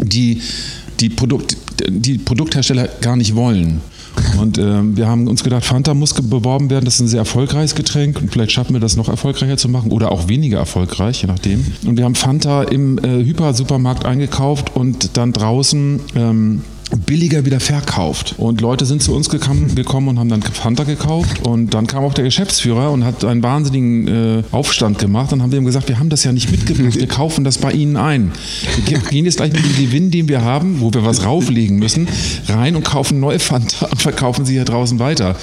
[0.00, 0.40] die
[1.00, 1.56] die, Produkt,
[1.88, 3.80] die Produkthersteller gar nicht wollen.
[4.40, 6.84] Und ähm, wir haben uns gedacht, Fanta muss beworben werden.
[6.84, 9.90] Das ist ein sehr erfolgreiches Getränk und vielleicht schaffen wir das noch erfolgreicher zu machen
[9.90, 11.64] oder auch weniger erfolgreich, je nachdem.
[11.84, 16.62] Und wir haben Fanta im äh, Hyper-Supermarkt eingekauft und dann draußen ähm,
[17.06, 18.34] billiger wieder verkauft.
[18.38, 21.46] Und Leute sind zu uns gekommen, gekommen und haben dann Fanta gekauft.
[21.46, 25.32] Und dann kam auch der Geschäftsführer und hat einen wahnsinnigen äh, Aufstand gemacht.
[25.32, 27.72] Dann haben wir ihm gesagt, wir haben das ja nicht mitgebracht, wir kaufen das bei
[27.72, 28.32] Ihnen ein.
[28.76, 31.78] Wir ge- gehen jetzt gleich mit dem Gewinn, den wir haben, wo wir was rauflegen
[31.78, 32.08] müssen,
[32.48, 35.36] rein und kaufen neue Fanta und verkaufen sie hier draußen weiter.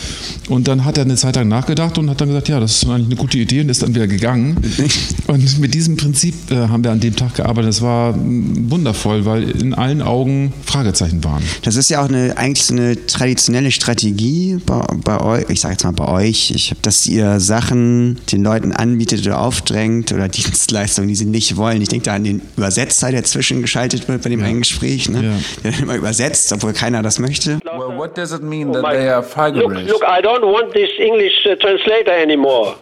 [0.50, 2.90] Und dann hat er eine Zeit lang nachgedacht und hat dann gesagt, ja, das ist
[2.90, 4.58] eigentlich eine gute Idee und ist dann wieder gegangen.
[5.28, 7.70] Und mit diesem Prinzip äh, haben wir an dem Tag gearbeitet.
[7.70, 11.35] Das war wundervoll, weil in allen Augen Fragezeichen waren.
[11.64, 15.74] Das ist ja auch eine, eigentlich so eine traditionelle Strategie bei, bei euch, ich sage
[15.74, 21.08] jetzt mal bei euch, ich, dass ihr Sachen den Leuten anbietet oder aufdrängt oder Dienstleistungen,
[21.08, 21.82] die sie nicht wollen.
[21.82, 25.24] Ich denke da an den Übersetzer, der zwischengeschaltet wird bei dem einen Gespräch, ne?
[25.24, 25.32] Ja.
[25.64, 27.60] der dann immer übersetzt, obwohl keiner das möchte.
[27.64, 30.90] Well, what does it mean that Oh they are Look, look, I don't want this
[31.00, 32.76] English uh, translator anymore.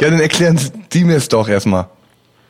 [0.00, 0.58] Ja, dann erklären
[0.92, 1.88] Sie mir es doch erstmal.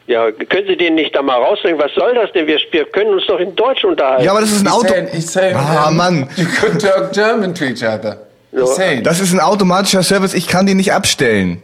[0.09, 1.81] Ja, können Sie den nicht da mal rausbringen?
[1.81, 2.47] Was soll das denn?
[2.47, 4.25] Wir, wir können uns doch in Deutsch unterhalten.
[4.25, 4.95] Ja, aber das ist ein Auto.
[5.12, 6.29] he's saying Ah, um, Mann.
[6.37, 8.19] you could talk German to each other.
[8.53, 9.03] Saying.
[9.03, 11.61] Das ist ein automatischer Service, ich kann den nicht abstellen.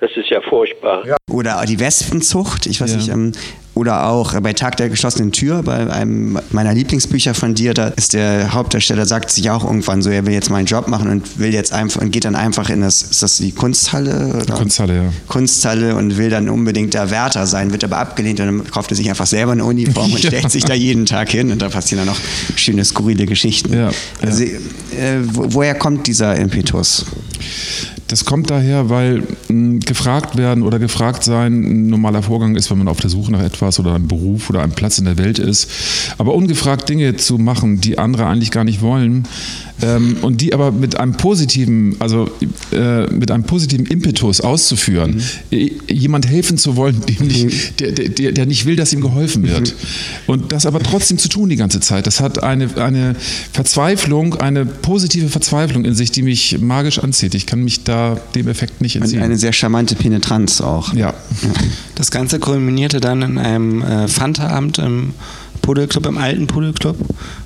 [0.00, 1.02] Das ist ja furchtbar.
[1.30, 2.96] Oder die Wespenzucht, ich weiß Ja.
[2.96, 3.32] nicht, ähm,
[3.74, 8.12] oder auch bei Tag der geschlossenen Tür, bei einem meiner Lieblingsbücher von dir, da ist
[8.14, 11.38] der Hauptdarsteller, sagt sich auch irgendwann so, er will jetzt mal einen Job machen und
[11.38, 14.40] will jetzt einfach und geht dann einfach in das, ist das die Kunsthalle?
[14.42, 14.54] Oder?
[14.54, 15.12] Kunsthalle, ja.
[15.28, 18.96] Kunsthalle und will dann unbedingt der Wärter sein, wird aber abgelehnt und dann kauft er
[18.96, 20.28] sich einfach selber eine Uniform und Ja.
[20.30, 22.20] stellt sich da jeden Tag hin und da passieren dann noch
[22.56, 23.72] schöne, skurrile Geschichten.
[23.72, 24.50] Ja, Also, äh,
[25.22, 27.06] wo, woher kommt dieser Impetus?
[28.10, 32.78] Das kommt daher, weil mh, gefragt werden oder gefragt sein ein normaler Vorgang ist, wenn
[32.78, 35.38] man auf der Suche nach etwas oder einem Beruf oder einem Platz in der Welt
[35.38, 35.70] ist.
[36.18, 39.28] Aber ungefragt Dinge zu machen, die andere eigentlich gar nicht wollen
[39.82, 42.30] ähm, und die aber mit einem positiven, also
[42.72, 48.32] äh, mit einem positiven Impetus auszuführen, äh, jemand helfen zu wollen, nicht, der, der, der,
[48.32, 49.74] der nicht will, dass ihm geholfen wird.
[50.26, 52.06] Und das aber trotzdem zu tun die ganze Zeit.
[52.06, 53.16] Das hat eine, eine
[53.52, 57.34] Verzweiflung, eine positive Verzweiflung in sich, die mich magisch anzieht.
[57.34, 59.22] Ich kann mich da dem Effekt nicht Und entziehen.
[59.22, 60.94] eine sehr charmante Penetranz auch.
[60.94, 61.14] ja.
[61.94, 65.12] Das Ganze kulminierte dann in einem äh, Fanta-Abend im
[65.62, 66.96] Pudelclub, im alten Pudelclub.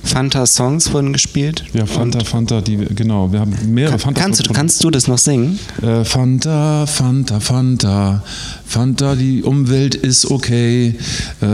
[0.03, 1.65] Fanta-Songs wurden gespielt.
[1.73, 3.33] Ja, Fanta, Fanta, die, genau.
[3.33, 4.21] Wir haben mehrere Fanta.
[4.21, 5.59] Kannst du, kannst du das noch singen?
[5.83, 8.23] Äh, Fanta, Fanta, Fanta,
[8.67, 10.95] Fanta, die Umwelt ist okay.
[11.41, 11.45] Äh,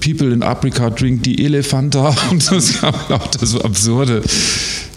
[0.00, 2.14] People in Africa drink die Elefanta.
[2.30, 4.22] Und es gab lauter so absurde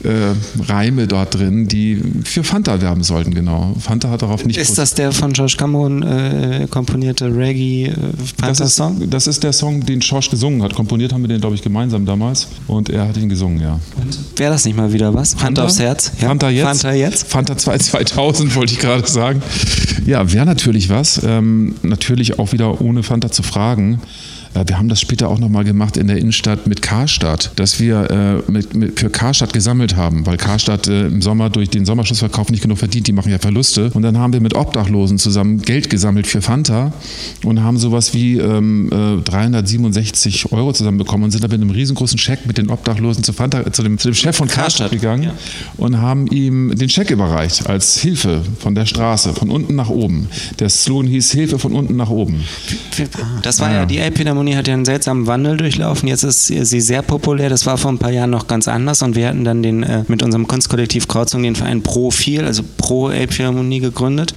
[0.03, 0.33] äh,
[0.71, 3.75] Reime dort drin, die für Fanta werben sollten, genau.
[3.79, 9.09] Fanta hat darauf nicht Ist das der von George Cameron äh, komponierte das ist, Reggae-Fanta-Song?
[9.09, 10.73] das ist der Song, den Schorsch gesungen hat.
[10.75, 12.47] Komponiert haben wir den, glaube ich, gemeinsam damals.
[12.67, 13.79] Und er hat ihn gesungen, ja.
[14.35, 15.35] Wäre das nicht mal wieder was?
[15.41, 16.11] Hand aufs Herz?
[16.19, 16.27] Ja.
[16.27, 16.65] Fanta jetzt?
[16.65, 17.27] Fanta jetzt?
[17.27, 19.41] Fanta 2 2000 wollte ich gerade sagen.
[20.05, 21.21] Ja, wäre natürlich was.
[21.23, 24.01] Ähm, natürlich auch wieder ohne Fanta zu fragen.
[24.53, 28.41] Äh, Wir haben das später auch nochmal gemacht in der Innenstadt mit Karstadt, dass wir
[28.47, 32.49] äh, mit, mit, für Karstadt gesammelt haben, weil Karstadt äh, im Sommer durch den Sommerschussverkauf
[32.49, 33.91] nicht genug verdient, die machen ja Verluste.
[33.93, 36.93] Und dann haben wir mit Obdachlosen zusammen Geld gesammelt für Fanta
[37.43, 42.17] und haben sowas wie ähm, äh, 367 Euro zusammenbekommen und sind dann mit einem riesengroßen
[42.17, 45.23] Scheck mit den Obdachlosen zu, Fanta, zu, dem, zu dem Chef von Karstadt Karstadt, gegangen
[45.23, 45.33] ja.
[45.77, 50.27] und haben ihm den Scheck überreicht als Hilfe von der Straße, von unten nach oben.
[50.59, 52.43] Der Slogan hieß Hilfe von unten nach oben.
[53.41, 56.07] Das war ja, die Elbphilharmonie hat ja einen seltsamen Wandel durchlaufen.
[56.07, 57.49] Jetzt ist sie sehr populär.
[57.49, 60.03] Das war vor ein paar Jahren noch ganz anders und wir hatten dann den, äh,
[60.07, 64.33] mit unserem Kunstkollektiv Kreuzung den Verein Pro 4, also Pro Elbphilharmonie gegründet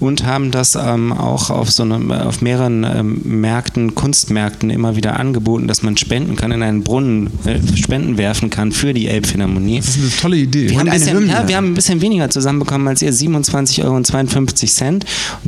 [0.00, 5.18] und haben das ähm, auch auf so einem, auf mehreren ähm, Märkten, Kunstmärkten immer wieder
[5.18, 9.78] angeboten, dass man spenden kann, in einen Brunnen äh, Spenden werfen kann für die Elbphilharmonie.
[9.78, 10.70] Das ist eine tolle Idee.
[10.70, 14.12] Wir haben, bisschen, ja, wir haben ein bisschen weniger zusammenbekommen als ihr, 27,52 Euro und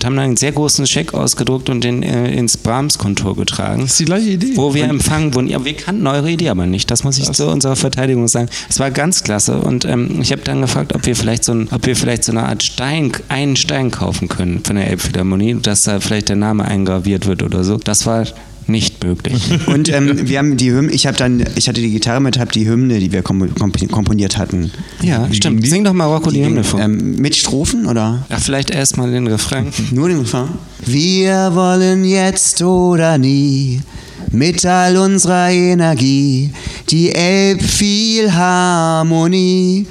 [0.04, 3.82] haben dann einen sehr großen Scheck ausgedruckt und den äh, ins Brahms-Kontor getragen.
[3.82, 4.56] Das ist die gleiche Idee.
[4.56, 5.48] Wo wir empfangen wurden.
[5.48, 6.90] Ja, wir kannten eure Idee aber nicht.
[6.90, 8.48] Das muss ich zu unserer Verteidigung sagen.
[8.68, 9.58] Es war ganz klasse.
[9.58, 12.32] Und ähm, ich habe dann gefragt, ob wir vielleicht so, ein, ob wir vielleicht so
[12.32, 14.35] eine Art Stein, einen Stein kaufen können.
[14.36, 17.76] Können von der Elbphilharmonie, dass da vielleicht der Name eingraviert wird oder so.
[17.76, 18.26] Das war
[18.68, 19.42] nicht möglich.
[19.66, 22.50] Und ähm, wir haben die Hymne, ich habe dann, ich hatte die Gitarre mit, habe
[22.52, 24.72] die Hymne, die wir kom komp komponiert hatten.
[25.02, 25.66] Ja, stimmt.
[25.66, 26.80] Sing doch mal Rocco die, Hymne vor.
[26.80, 28.26] Ähm, mit Strophen oder?
[28.28, 29.66] Ja, vielleicht erstmal den Refrain.
[29.92, 30.48] Nur den Refrain.
[30.84, 33.80] Wir wollen jetzt oder nie
[34.32, 36.50] mit all unserer Energie
[36.88, 39.86] die Elbphilharmonie,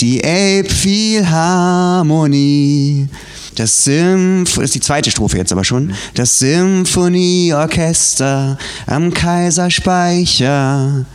[0.00, 3.08] die Elbphilharmonie.
[3.56, 5.94] Das Symph das ist die zweite Strophe jetzt aber schon.
[6.14, 11.06] Das Symphonieorchester am Kaiserspeicher.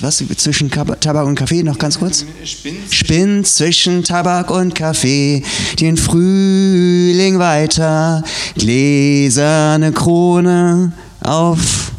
[0.00, 2.26] Was zwischen Tabak und Kaffee noch ganz kurz?
[2.90, 5.42] Spinnt zwischen Tabak und Kaffee
[5.78, 8.22] den Frühling weiter.
[8.54, 11.91] Gläserne Krone auf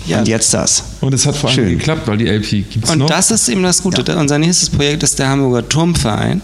[0.08, 0.20] Ja.
[0.20, 0.84] und jetzt das.
[1.02, 1.78] Und es hat vor allem Schön.
[1.78, 3.08] geklappt, weil die LP gibt es Und noch.
[3.08, 4.16] das ist eben das Gute.
[4.18, 6.42] Unser nächstes Projekt ist der Hamburger Turmverein.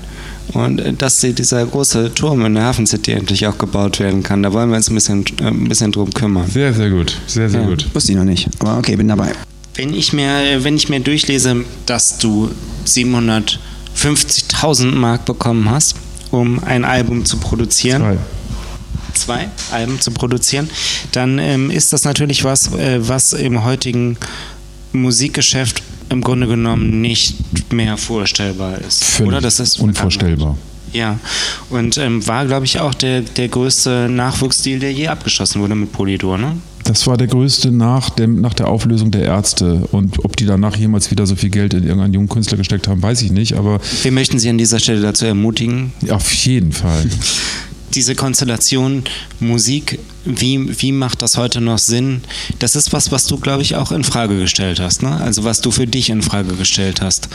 [0.53, 4.23] Und äh, dass die, dieser große Turm in der Hafen City endlich auch gebaut werden
[4.23, 6.49] kann, da wollen wir uns ein bisschen, äh, ein bisschen drum kümmern.
[6.49, 7.17] sehr, sehr gut.
[7.27, 7.67] Sehr, sehr Ja.
[7.67, 7.85] gut.
[7.93, 9.33] Wusste ich noch nicht, aber okay, bin dabei.
[9.75, 12.49] Wenn ich mir, wenn ich mir durchlese, dass du
[12.85, 15.95] 750.000 Mark bekommen hast,
[16.31, 18.17] um ein Album zu produzieren, Zwei.
[19.17, 20.69] Zwei Alben zu produzieren,
[21.11, 24.17] dann ähm, ist das natürlich was, äh, was im heutigen
[24.93, 27.35] Musikgeschäft im Grunde genommen nicht
[27.73, 29.03] mehr vorstellbar ist.
[29.03, 29.41] Völlig Oder?
[29.41, 30.57] Das ist unvorstellbar.
[30.93, 31.19] Ja,
[31.69, 35.91] und ähm, war, glaube ich, auch der, der größte Nachwuchsdeal, der je abgeschlossen wurde mit
[35.91, 36.57] Polydor, ne?
[36.85, 39.83] Das war der größte nach, dem, nach der Auflösung der Ärzte.
[39.91, 43.03] Und ob die danach jemals wieder so viel Geld in irgendeinen jungen Künstler gesteckt haben,
[43.03, 43.57] weiß ich nicht.
[43.57, 47.05] Aber Wir möchten Sie an dieser Stelle dazu ermutigen, auf jeden Fall.
[47.93, 49.03] diese Konstellation
[49.39, 52.21] Musik, wie, wie macht das heute noch Sinn?
[52.59, 55.15] Das ist was, was du, glaube ich, auch in Frage gestellt hast, ne?
[55.17, 57.29] Also was du für dich in Frage gestellt hast.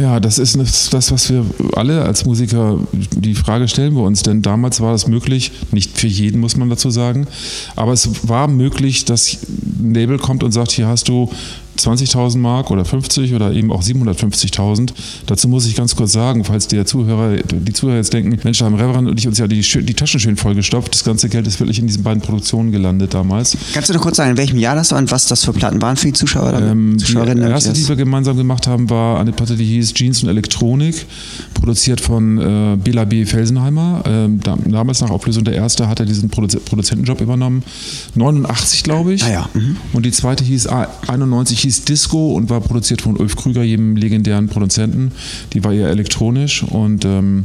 [0.00, 0.58] Ja, das ist
[0.92, 4.22] das, was wir alle als Musiker, die Frage stellen wir uns.
[4.22, 7.26] Denn damals war es möglich, nicht für jeden muss man dazu sagen,
[7.76, 9.38] aber es war möglich, dass
[9.80, 11.30] ein Label kommt und sagt, hier hast du
[11.78, 14.90] 20.000 Mark oder 50 oder eben auch 750.000.
[15.26, 18.66] Dazu muss ich ganz kurz sagen, falls der Zuhörer, die Zuhörer jetzt denken, Mensch, da
[18.66, 20.94] haben Reverend und ich uns ja die, die Taschen schön vollgestopft.
[20.94, 23.56] Das ganze Geld ist wirklich in diesen beiden Produktionen gelandet damals.
[23.72, 25.80] Kannst du noch kurz sagen, in welchem Jahr das war und was das für Platten
[25.82, 26.52] waren für die Zuschauer?
[26.60, 27.48] Ähm, die Zuschauerinnen?
[27.50, 31.06] erste, das- die wir gemeinsam gemacht haben, war eine Platte, die hieß Jeans und Elektronik,
[31.54, 33.24] produziert von äh, Bela B.
[33.24, 34.02] Felsenheimer.
[34.06, 37.62] Ähm, da, damals nach Auflösung der erste hat er diesen Produ Produzentenjob übernommen.
[38.14, 39.24] 89, glaube ich.
[39.24, 39.76] Ah ja, mhm.
[39.92, 43.96] Und die zweite hieß A- 91 hieß Disco und war produziert von Ulf Krüger, jedem
[43.96, 45.12] legendären Produzenten.
[45.52, 47.44] Die war eher elektronisch und ähm,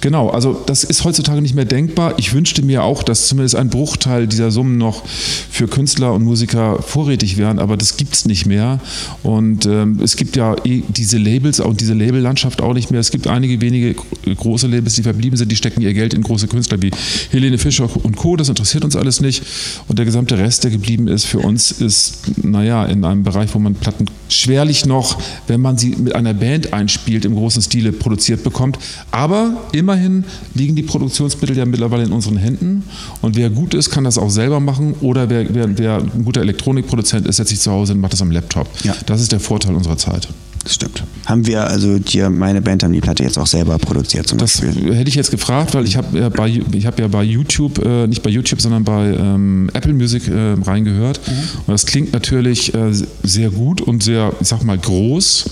[0.00, 2.14] genau, also das ist heutzutage nicht mehr denkbar.
[2.18, 6.82] Ich wünschte mir auch, dass zumindest ein Bruchteil dieser Summen noch für Künstler und Musiker
[6.82, 8.80] vorrätig wären, aber das gibt es nicht mehr.
[9.22, 13.00] Und ähm, es gibt ja eh diese Labels und diese Labellandschaft auch nicht mehr.
[13.00, 16.22] Es gibt einige wenige gro- große Labels, die verblieben sind, die stecken ihr Geld in
[16.22, 16.90] große Künstler wie
[17.30, 18.36] Helene Fischer und Co.
[18.36, 19.42] Das interessiert uns alles nicht.
[19.88, 23.58] Und der gesamte Rest, der geblieben ist für uns, ist, naja, in einem Bereich, wo
[23.58, 28.42] man Platten schwerlich noch, wenn man sie mit einer Band einspielt, im großen Stile produziert
[28.42, 28.78] bekommt.
[29.10, 32.84] Aber immerhin liegen die Produktionsmittel ja mittlerweile in unseren Händen.
[33.22, 34.94] Und wer gut ist, kann das auch selber machen.
[35.00, 38.22] Oder wer, wer, wer ein guter Elektronikproduzent ist, setzt sich zu Hause und macht das
[38.22, 38.68] am Laptop.
[38.82, 38.94] Ja.
[39.06, 40.28] Das ist der Vorteil unserer Zeit.
[40.64, 41.04] Das stimmt.
[41.26, 44.60] Haben wir, also die, meine Band haben die Platte jetzt auch selber produziert zum Das
[44.62, 44.94] Beispiel.
[44.94, 48.06] hätte ich jetzt gefragt, weil ich habe ja bei, ich hab ja bei YouTube, äh,
[48.06, 51.20] nicht bei YouTube, sondern bei ähm, Apple Music äh, reingehört.
[51.66, 55.44] Und das klingt natürlich äh, sehr gut und sehr, ich sag mal, groß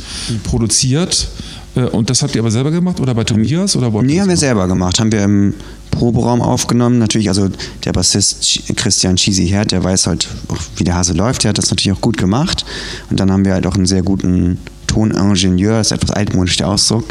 [0.44, 1.29] produziert.
[1.75, 4.29] Äh, und das habt ihr aber selber gemacht oder bei Tobias oder wo Nee, haben
[4.29, 4.98] wir selber gemacht.
[4.98, 5.55] Haben wir im
[5.90, 6.98] Proberaum aufgenommen.
[6.98, 7.48] Natürlich, also
[7.85, 11.44] der Bassist Ch- Christian Cheesy Herd, der weiß halt auch, wie der Hase läuft.
[11.44, 12.64] Der hat das natürlich auch gut gemacht.
[13.11, 14.59] Und dann haben wir halt auch einen sehr guten
[14.92, 17.05] Toningenieur, ist etwas altmodisch der Ausdruck,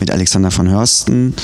[0.00, 1.34] mit Alexander von Hörsten,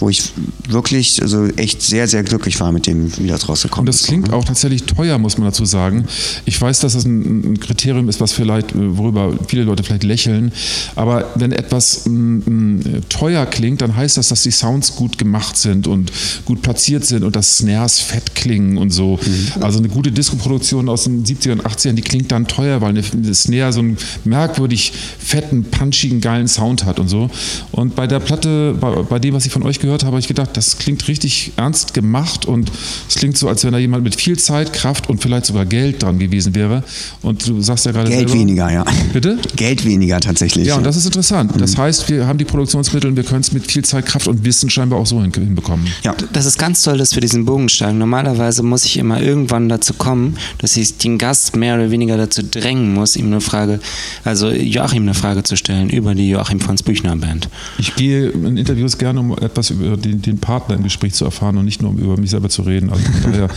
[0.00, 0.32] wo ich
[0.68, 4.32] wirklich, also echt sehr, sehr glücklich war mit dem, wie das rausgekommen Und das klingt
[4.32, 6.04] auch tatsächlich teuer, muss man dazu sagen.
[6.44, 10.52] Ich weiß, dass das ein, Kriterium ist, was vielleicht, äh, worüber viele Leute vielleicht lächeln.
[10.96, 15.56] Aber wenn etwas mm, mm, teuer klingt, dann heißt das, dass die Sounds gut gemacht
[15.56, 16.12] sind und
[16.44, 19.18] gut platziert sind und dass Snares fett klingen und so.
[19.60, 23.34] Also eine gute Disco-Produktion aus den 70er und 80ern, die klingt dann teuer, weil eine,
[23.34, 27.30] Snare so einen merkwürdig fetten, punchigen, geilen Sound hat und so.
[27.72, 30.28] Und bei der Platte, bei, bei dem, was ich von euch gehört habe, habe ich
[30.28, 32.70] gedacht, das klingt richtig ernst gemacht und
[33.08, 36.02] es klingt so, als wenn da jemand mit viel Zeit, Kraft und vielleicht sogar Geld
[36.02, 36.82] dran gewesen wäre.
[37.22, 38.84] Und du sagst ja gerade Geld selber, weniger, ja.
[39.12, 39.38] Bitte?
[39.56, 40.66] Geld weniger tatsächlich.
[40.66, 41.52] Ja, und das ist interessant.
[41.58, 44.44] Das heißt, wir haben die Produktionsmittel und wir können es mit viel Zeit, Kraft und
[44.44, 45.86] Wissen scheinbar auch so hin- hinbekommen.
[46.02, 46.14] ja.
[46.32, 47.98] Das ist ganz toll, dass wir diesen Bogen schlagen.
[47.98, 52.42] Normalerweise muss ich immer irgendwann dazu kommen, dass ich den Gast mehr oder weniger dazu
[52.42, 53.80] drängen muss, ihm eine Frage,
[54.24, 57.48] also Joachim eine Frage zu stellen über die Joachim Franz Büchner Band.
[57.78, 61.56] Ich gehe in Interviews gerne, um etwas über den, den Partner im Gespräch zu erfahren
[61.58, 62.90] und nicht nur um über mich selber zu reden.
[62.90, 63.48] Also von daher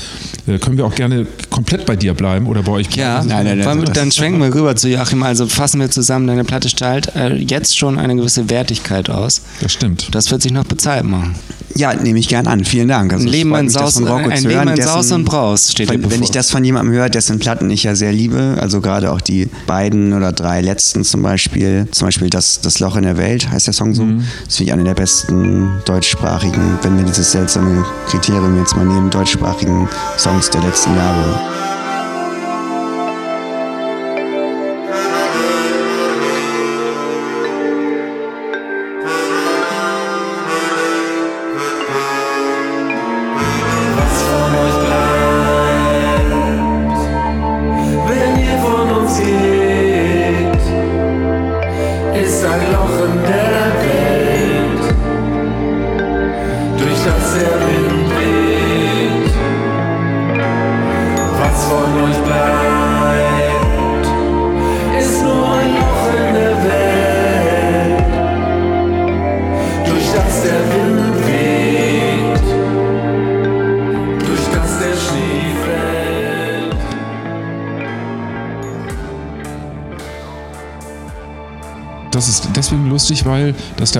[0.48, 2.88] äh, können wir auch gerne komplett bei dir bleiben oder bei euch.
[2.96, 5.24] Ja, Nein, nein, nein, dann schwenken wir rüber zu Joachim.
[5.24, 9.42] Also fassen wir zusammen, deine Platte strahlt äh, jetzt schon eine gewisse Wertigkeit aus.
[9.62, 10.10] Das stimmt.
[10.12, 11.36] Das wird sich noch bezahlt machen.
[11.76, 12.66] Ja, nehme ich gern an.
[12.66, 13.14] Vielen Dank.
[13.14, 15.92] Also Ein Leben in Saus- von ein Leben hören, in dessen- Saus und Braus steht
[15.92, 19.12] dir wenn, ich das von jemandem höre, dessen Platten ich ja sehr liebe, also gerade
[19.12, 23.18] auch die beiden oder drei letzten zum Beispiel, zum Beispiel das, das Loch in der
[23.18, 24.04] Welt heißt der Song so.
[24.04, 24.17] Mhm.
[24.46, 29.10] Das finde ich eine der besten deutschsprachigen, wenn wir dieses seltsame Kriterium jetzt mal nehmen,
[29.10, 31.57] deutschsprachigen Songs der letzten Jahre.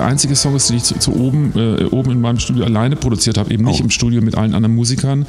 [0.08, 3.38] Einzige Song ist, den ich zu, zu oben, äh, oben in meinem Studio alleine produziert
[3.38, 3.52] habe.
[3.54, 3.84] Eben nicht Oh.
[3.84, 5.26] im Studio mit allen anderen Musikern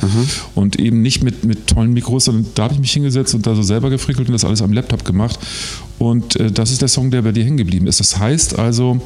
[0.55, 3.55] und eben nicht mit, mit tollen Mikros, sondern da habe ich mich hingesetzt und da
[3.55, 5.39] so selber gefrickelt und das alles am Laptop gemacht.
[5.99, 8.01] Und äh, das ist der Song, der bei dir hängen geblieben ist.
[8.01, 9.01] Das heißt also,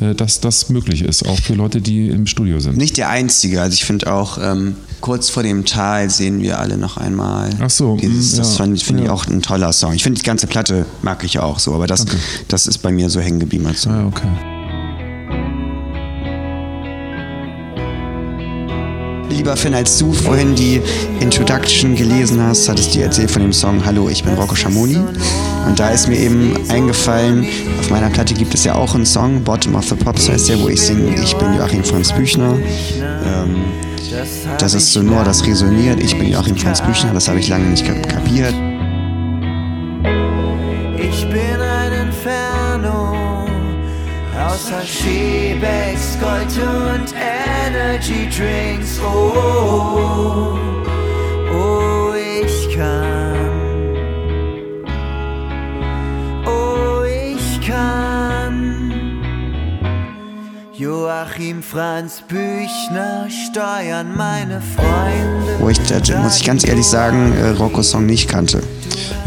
[0.00, 2.76] äh, dass das möglich ist, auch für Leute, die im Studio sind.
[2.76, 6.76] Nicht der einzige, also ich finde auch, ähm, kurz vor dem Tal sehen wir alle
[6.78, 7.50] noch einmal.
[7.60, 9.12] Ach so, Dieses, mm, das ja, fand- finde ich ja.
[9.14, 9.92] auch ein toller Song.
[9.94, 12.04] Ich finde die ganze Platte mag ich auch so, aber das,
[12.48, 13.92] das ist bei mir so hängen geblieben als Song.
[13.92, 14.28] Ah, okay.
[19.46, 20.82] Lieber Finn, als du vorhin die
[21.20, 24.96] Introduction gelesen hast, hattest du erzählt von dem Song Hallo, ich bin Rocco Schamoni.
[24.96, 27.46] Und da ist mir eben eingefallen,
[27.78, 30.60] auf meiner Platte gibt es ja auch einen Song, Bottom of the Pops heißt der,
[30.60, 32.58] wo ich singe, ich bin Joachim Franz Büchner.
[33.24, 33.66] Ähm,
[34.58, 37.66] das ist so nur, das resoniert, ich bin Joachim Franz Büchner, das habe ich lange
[37.66, 38.52] nicht kap- kapiert.
[44.56, 48.98] Außer Schebecks, Gold und Energy Drinks.
[49.00, 50.56] Oh,
[51.52, 53.50] oh, ich kann.
[56.46, 59.20] Oh, ich kann.
[60.72, 65.60] Joachim Franz Büchner steuern meine Freunde.
[65.60, 68.62] Wo ich, da muss ich ganz ehrlich sagen, äh, Rocco-Song nicht kannte.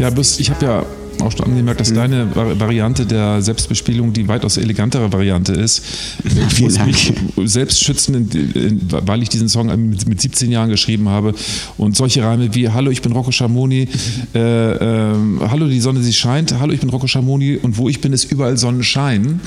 [0.00, 0.82] Ja, bloß ich habe ja
[1.22, 5.82] auch schon angemerkt, dass deine Vari- Variante der Selbstbespielung die weitaus elegantere Variante ist.
[6.24, 6.88] Ich Vielen muss Dank.
[6.88, 7.12] mich
[7.50, 8.28] selbst schützen,
[9.06, 11.34] weil ich diesen Song mit, mit 17 Jahren geschrieben habe.
[11.76, 13.88] Und solche Reime wie Hallo, ich bin Rocco Schamoni,
[14.34, 18.00] äh, ähm, Hallo, die Sonne, sie scheint, Hallo, ich bin Rocco Schamoni und wo ich
[18.00, 19.40] bin, ist überall Sonnenschein.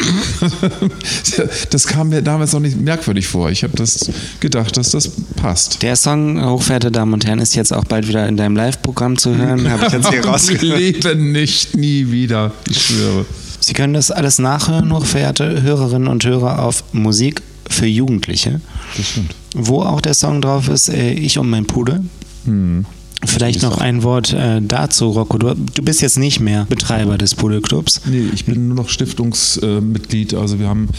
[1.70, 3.50] das kam mir damals noch nicht merkwürdig vor.
[3.52, 4.10] Ich habe das
[4.40, 5.82] gedacht, dass das passt.
[5.82, 9.36] Der Song, hochverehrte Damen und Herren, ist jetzt auch bald wieder in deinem Live-Programm zu
[9.36, 9.70] hören.
[9.70, 10.80] Habe ich jetzt hier Im rausgehört.
[10.80, 12.52] Leben nicht, nie wieder.
[12.69, 13.26] Ich schwöre.
[13.60, 18.60] Sie können das alles nachhören, hochverehrte Hörerinnen und Hörer, auf Musik für Jugendliche.
[18.97, 19.36] Das stimmt.
[19.56, 22.02] Wo auch der Song drauf ist, äh, Ich und mein Pudel.
[23.26, 25.38] Vielleicht noch ein Wort äh, dazu, Rocco.
[25.38, 28.02] Du, du bist jetzt nicht mehr Betreiber des Pudelclubs.
[28.06, 30.34] Nee, ich bin nur noch Stiftungsmitglied.
[30.34, 30.90] also wir haben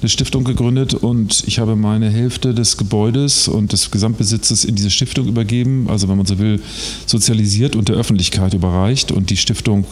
[0.00, 4.90] eine Stiftung gegründet und ich habe meine Hälfte des Gebäudes und des Gesamtbesitzes in diese
[4.90, 5.86] Stiftung übergeben.
[5.88, 6.60] Also wenn man so will,
[7.06, 9.12] sozialisiert und der Öffentlichkeit überreicht.
[9.12, 9.84] Und die Stiftung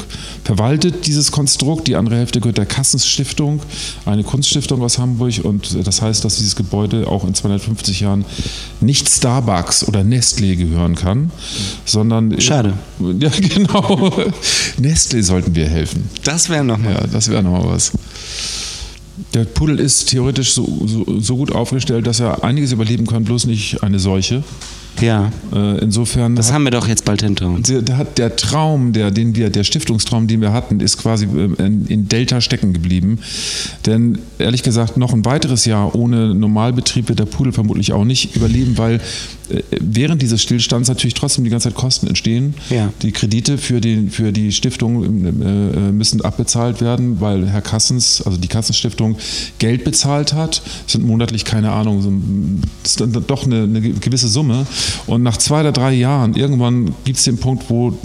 [0.45, 1.89] verwaltet dieses Konstrukt.
[1.89, 3.61] Die andere Hälfte gehört der Kassenstiftung,
[4.05, 5.41] eine Kunststiftung aus Hamburg.
[5.43, 8.25] Und das heißt, dass dieses Gebäude auch in 250 Jahren
[8.81, 11.31] nicht Starbucks oder Nestlé gehören kann,
[11.85, 12.41] sondern...
[12.41, 12.75] Schade.
[13.19, 14.13] Ja, genau.
[14.81, 16.09] Nestlé sollten wir helfen.
[16.25, 16.95] Das wäre nochmal.
[16.95, 17.93] Ja, das wäre nochmal was.
[19.35, 23.47] Der Pudel ist theoretisch so, so, so gut aufgestellt, dass er einiges überleben kann, bloß
[23.47, 24.43] nicht eine Seuche.
[25.01, 25.31] Ja.
[25.53, 26.37] Äh, insofern.
[26.37, 27.69] Das haben wir doch jetzt bald hinter uns.
[27.69, 31.27] Der, der, hat der Traum, der, den wir, der Stiftungstraum, den wir hatten, ist quasi
[31.27, 33.19] äh, in, in Delta stecken geblieben.
[33.87, 38.37] Denn ehrlich gesagt, noch ein weiteres Jahr ohne Normalbetrieb wird der Pudel vermutlich auch nicht
[38.37, 39.01] überleben, weil äh,
[39.81, 42.55] während dieses Stillstands natürlich trotzdem die ganze Zeit Kosten entstehen.
[42.71, 42.93] Ja.
[43.03, 48.39] Die Kredite für die, für die Stiftung äh, müssen abbezahlt werden, weil Herr Kassens, also
[48.39, 49.17] die Kassenstiftung,
[49.59, 50.63] Geld bezahlt hat.
[50.85, 52.13] Das sind monatlich, keine Ahnung, so,
[52.83, 54.67] das ist dann doch eine, eine gewisse Summe.
[55.07, 57.99] Und nach zwei oder drei Jahren, irgendwann gibt es den Punkt, wo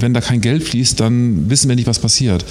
[0.00, 2.44] wenn da kein Geld fließt, dann wissen wir nicht, was passiert.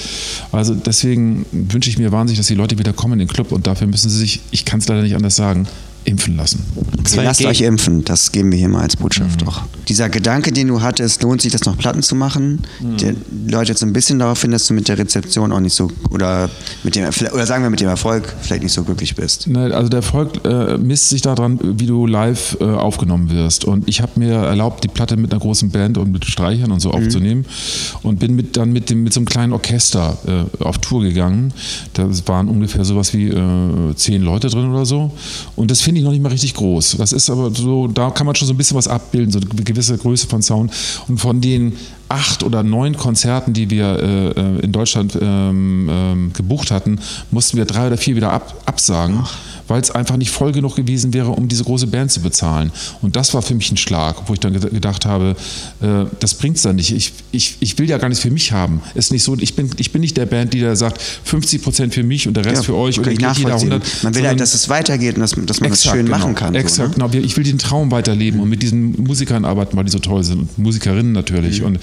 [0.51, 3.67] Also deswegen wünsche ich mir wahnsinnig, dass die Leute wieder kommen in den Club und
[3.67, 5.67] dafür müssen sie sich, ich kann es leider nicht anders sagen,
[6.07, 6.63] impfen lassen.
[6.99, 9.49] Okay, lasst euch impfen, das geben wir hier mal als Botschaft mhm.
[9.49, 9.61] auch.
[9.89, 12.97] Dieser Gedanke, den du hattest, lohnt sich das noch Platten zu machen, mhm.
[12.97, 15.91] der deutet so ein bisschen darauf hin, dass du mit der Rezeption auch nicht so,
[16.09, 16.49] oder
[16.83, 19.47] mit dem, oder sagen wir mit dem Erfolg vielleicht nicht so glücklich bist.
[19.47, 23.65] Nein, also der Erfolg äh, misst sich daran, wie du live äh, aufgenommen wirst.
[23.65, 26.79] Und ich habe mir erlaubt, die Platte mit einer großen Band und mit Streichern und
[26.79, 26.95] so mhm.
[26.95, 27.45] aufzunehmen
[28.01, 31.53] und bin mit, dann mit, dem, mit so einem kleinen Orchester äh, auf Tour gegangen.
[31.93, 35.11] Da waren ungefähr sowas wie äh, zehn Leute drin oder so.
[35.55, 36.97] Und das finde finde ich noch nicht mal richtig groß.
[36.97, 39.63] Das ist aber so, da kann man schon so ein bisschen was abbilden, so eine
[39.63, 40.71] gewisse Größe von Sound.
[41.07, 41.73] Und von den
[42.07, 46.99] acht oder neun Konzerten, die wir äh, äh in Deutschland ähm, ähm, gebucht hatten,
[47.31, 49.19] mussten wir drei oder vier wieder ab, absagen.
[49.23, 49.37] Ach
[49.67, 52.71] weil es einfach nicht voll genug gewesen wäre, um diese große Band zu bezahlen.
[53.01, 55.35] Und das war für mich ein Schlag, wo ich dann gedacht habe,
[55.81, 56.91] äh, das bringt es dann nicht.
[56.91, 58.81] Ich, ich, ich will ja gar nichts für mich haben.
[58.95, 61.61] Es ist nicht so, ich bin, ich bin nicht der Band, die da sagt, 50
[61.61, 64.03] Prozent für mich und der Rest ja, für euch oder jeder 100.
[64.03, 66.35] Man will ja, dass es weitergeht und dass, dass man exakt, das schön genau, machen
[66.35, 66.55] kann.
[66.55, 67.09] Exakt, so, ne?
[67.09, 67.25] genau.
[67.25, 70.39] Ich will den Traum weiterleben und mit diesen Musikern arbeiten, weil die so toll sind
[70.39, 71.61] und Musikerinnen natürlich.
[71.61, 71.67] Mhm.
[71.67, 71.79] Und,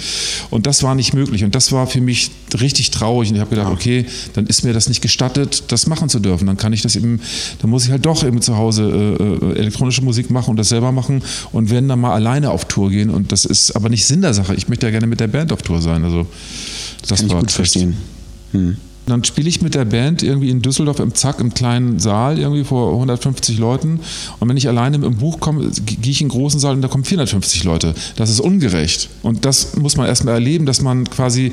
[0.51, 1.45] und das war nicht möglich.
[1.45, 2.31] Und das war für mich
[2.61, 3.31] richtig traurig.
[3.31, 6.47] Und ich habe gedacht, okay, dann ist mir das nicht gestattet, das machen zu dürfen.
[6.47, 7.21] Dann kann ich das eben,
[7.61, 8.85] dann muss ich halt doch eben zu Hause
[9.19, 12.67] äh, äh, elektronische Musik machen und das selber machen und wenn dann mal alleine auf
[12.67, 13.11] Tour gehen.
[13.11, 14.55] Und das ist aber nicht Sinn der Sache.
[14.55, 16.05] Ich möchte ja gerne mit der Band auf Tour sein.
[16.05, 16.25] Also
[17.09, 17.97] das kann war ich gut verstehen.
[18.53, 18.77] Hm.
[19.07, 22.63] Dann spiele ich mit der Band irgendwie in Düsseldorf im Zack im kleinen Saal irgendwie
[22.63, 23.99] vor 150 Leuten.
[24.39, 26.87] Und wenn ich alleine im Buch komme, gehe ich in den großen Saal und da
[26.87, 27.93] kommen 450 Leute.
[28.15, 29.09] Das ist ungerecht.
[29.23, 31.53] Und das muss man erstmal erleben, dass man quasi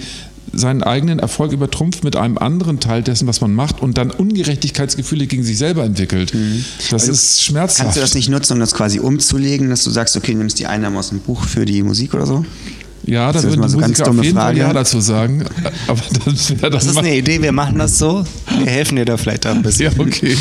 [0.54, 5.28] seinen eigenen Erfolg übertrumpft mit einem anderen Teil dessen, was man macht und dann Ungerechtigkeitsgefühle
[5.28, 6.34] gegen sich selber entwickelt.
[6.34, 6.66] Mhm.
[6.90, 7.80] Das also ist schmerzhaft.
[7.80, 10.60] Kannst du das nicht nutzen, um das quasi umzulegen, dass du sagst, okay, du nimmst
[10.60, 12.46] die Einnahmen aus dem Buch für die Musik oder so?
[13.04, 14.60] Ja, da würden die so Musiker auf jeden Frage.
[14.60, 15.46] Fall Ja dazu sagen.
[15.88, 18.24] Aber das, das ist eine Idee, wir machen das so.
[18.60, 19.92] Wir helfen dir da vielleicht ein bisschen.
[19.92, 20.36] Ja, okay.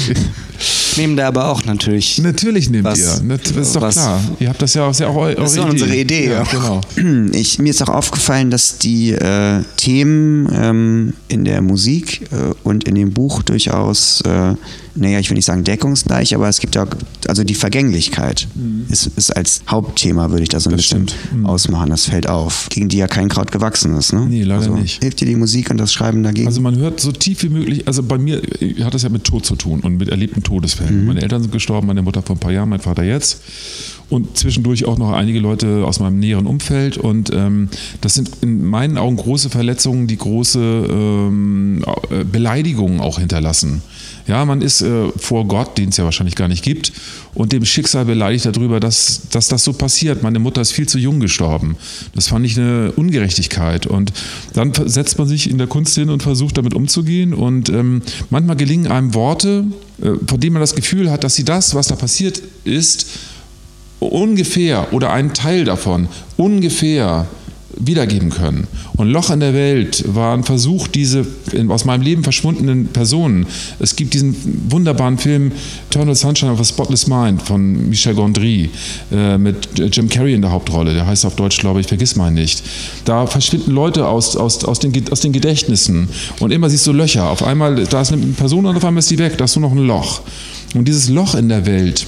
[0.96, 2.18] Nehmen da aber auch natürlich.
[2.18, 3.38] Natürlich nehmt was, ihr.
[3.38, 4.20] Das ist doch klar.
[4.38, 5.70] Ihr habt das ja auch, sehr auch eure Das ist Idee.
[5.70, 6.30] unsere Idee.
[6.30, 6.80] Ja, genau.
[7.32, 12.84] Ich, mir ist auch aufgefallen, dass die äh, Themen ähm, in der Musik äh, und
[12.84, 14.54] in dem Buch durchaus äh,
[14.94, 16.86] naja, ich will nicht sagen deckungsgleich, aber es gibt ja,
[17.28, 18.86] also die Vergänglichkeit mhm.
[18.88, 21.46] ist, ist, als Hauptthema, würde ich da so ein das bisschen mhm.
[21.46, 21.90] ausmachen.
[21.90, 22.68] Das fällt auf.
[22.70, 24.12] Gegen die ja kein Kraut gewachsen ist.
[24.12, 24.26] Ne?
[24.28, 25.02] Nee, leider also, nicht.
[25.02, 26.48] Hilft dir die Musik und das Schreiben dagegen?
[26.48, 28.42] Also man hört so tief wie möglich, also bei mir
[28.82, 30.79] hat das ja mit Tod zu tun und mit erlebten Todesfällen.
[30.88, 31.06] Mhm.
[31.06, 33.42] Meine Eltern sind gestorben, meine Mutter vor ein paar Jahren, mein Vater jetzt
[34.10, 36.98] und zwischendurch auch noch einige Leute aus meinem näheren Umfeld.
[36.98, 37.68] Und ähm,
[38.00, 43.82] das sind in meinen Augen große Verletzungen, die große ähm, äh, Beleidigungen auch hinterlassen.
[44.30, 46.92] Ja, man ist äh, vor Gott, den es ja wahrscheinlich gar nicht gibt,
[47.34, 50.22] und dem Schicksal beleidigt darüber, dass, dass das so passiert.
[50.22, 51.76] Meine Mutter ist viel zu jung gestorben.
[52.14, 53.88] Das fand ich eine Ungerechtigkeit.
[53.88, 54.12] Und
[54.52, 57.34] dann setzt man sich in der Kunst hin und versucht damit umzugehen.
[57.34, 59.64] Und ähm, manchmal gelingen einem Worte,
[60.00, 63.08] äh, von denen man das Gefühl hat, dass sie das, was da passiert ist,
[63.98, 66.06] ungefähr oder einen Teil davon
[66.36, 67.26] ungefähr
[67.80, 68.66] wiedergeben können.
[68.96, 71.26] Und Loch in der Welt war ein Versuch, diese
[71.68, 73.46] aus meinem Leben verschwundenen Personen.
[73.78, 74.36] Es gibt diesen
[74.68, 75.52] wunderbaren Film
[75.90, 78.70] Eternal Sunshine of a Spotless Mind von Michel Gondry
[79.10, 79.56] äh, mit
[79.92, 80.94] Jim Carrey in der Hauptrolle.
[80.94, 82.62] Der heißt auf Deutsch, glaube ich, Vergiss mal nicht.
[83.04, 86.08] Da verschwinden Leute aus, aus, aus, den, aus den Gedächtnissen
[86.38, 87.28] und immer siehst du Löcher.
[87.28, 89.68] Auf einmal, da ist eine Person und auf einmal ist sie weg, da ist nur
[89.68, 90.22] noch ein Loch.
[90.74, 92.06] Und dieses Loch in der Welt,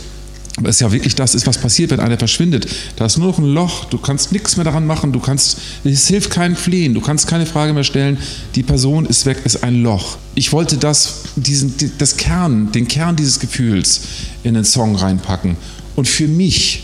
[0.61, 2.66] was ja wirklich das ist, was passiert, wenn einer verschwindet.
[2.96, 6.09] Da ist nur noch ein Loch, du kannst nichts mehr daran machen, du kannst, es
[6.09, 8.18] hilft kein Flehen, du kannst keine Frage mehr stellen,
[8.55, 10.18] die Person ist weg, ist ein Loch.
[10.34, 14.03] Ich wollte das, diesen, das Kern, den Kern dieses Gefühls
[14.42, 15.57] in den Song reinpacken.
[15.96, 16.82] Und für mich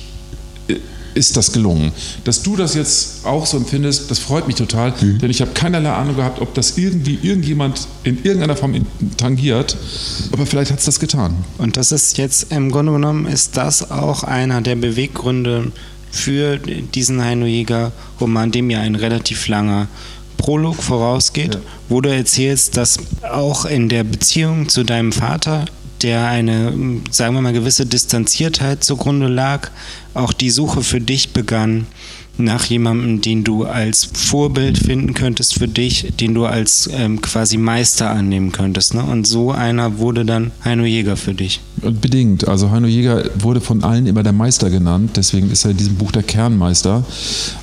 [1.18, 1.92] ist das gelungen.
[2.24, 5.18] Dass du das jetzt auch so empfindest, das freut mich total, mhm.
[5.18, 8.74] denn ich habe keinerlei Ahnung gehabt, ob das irgendwie irgendjemand in irgendeiner Form
[9.16, 9.76] tangiert,
[10.32, 11.34] aber vielleicht hat es das getan.
[11.58, 15.72] Und das ist jetzt im Grunde genommen, ist das auch einer der Beweggründe
[16.10, 19.88] für diesen Heino Jäger Roman, dem ja ein relativ langer
[20.38, 21.60] Prolog vorausgeht, ja.
[21.88, 22.98] wo du erzählst, dass
[23.28, 25.66] auch in der Beziehung zu deinem Vater,
[26.02, 26.72] der eine,
[27.10, 29.70] sagen wir mal, gewisse Distanziertheit zugrunde lag,
[30.14, 31.86] auch die Suche für dich begann
[32.38, 37.56] nach jemandem, den du als Vorbild finden könntest für dich, den du als ähm, quasi
[37.56, 38.94] Meister annehmen könntest.
[38.94, 39.02] Ne?
[39.02, 41.60] Und so einer wurde dann Heino Jäger für dich.
[41.76, 42.48] Bedingt.
[42.48, 45.94] Also Heino Jäger wurde von allen immer der Meister genannt, deswegen ist er in diesem
[45.94, 47.04] Buch der Kernmeister.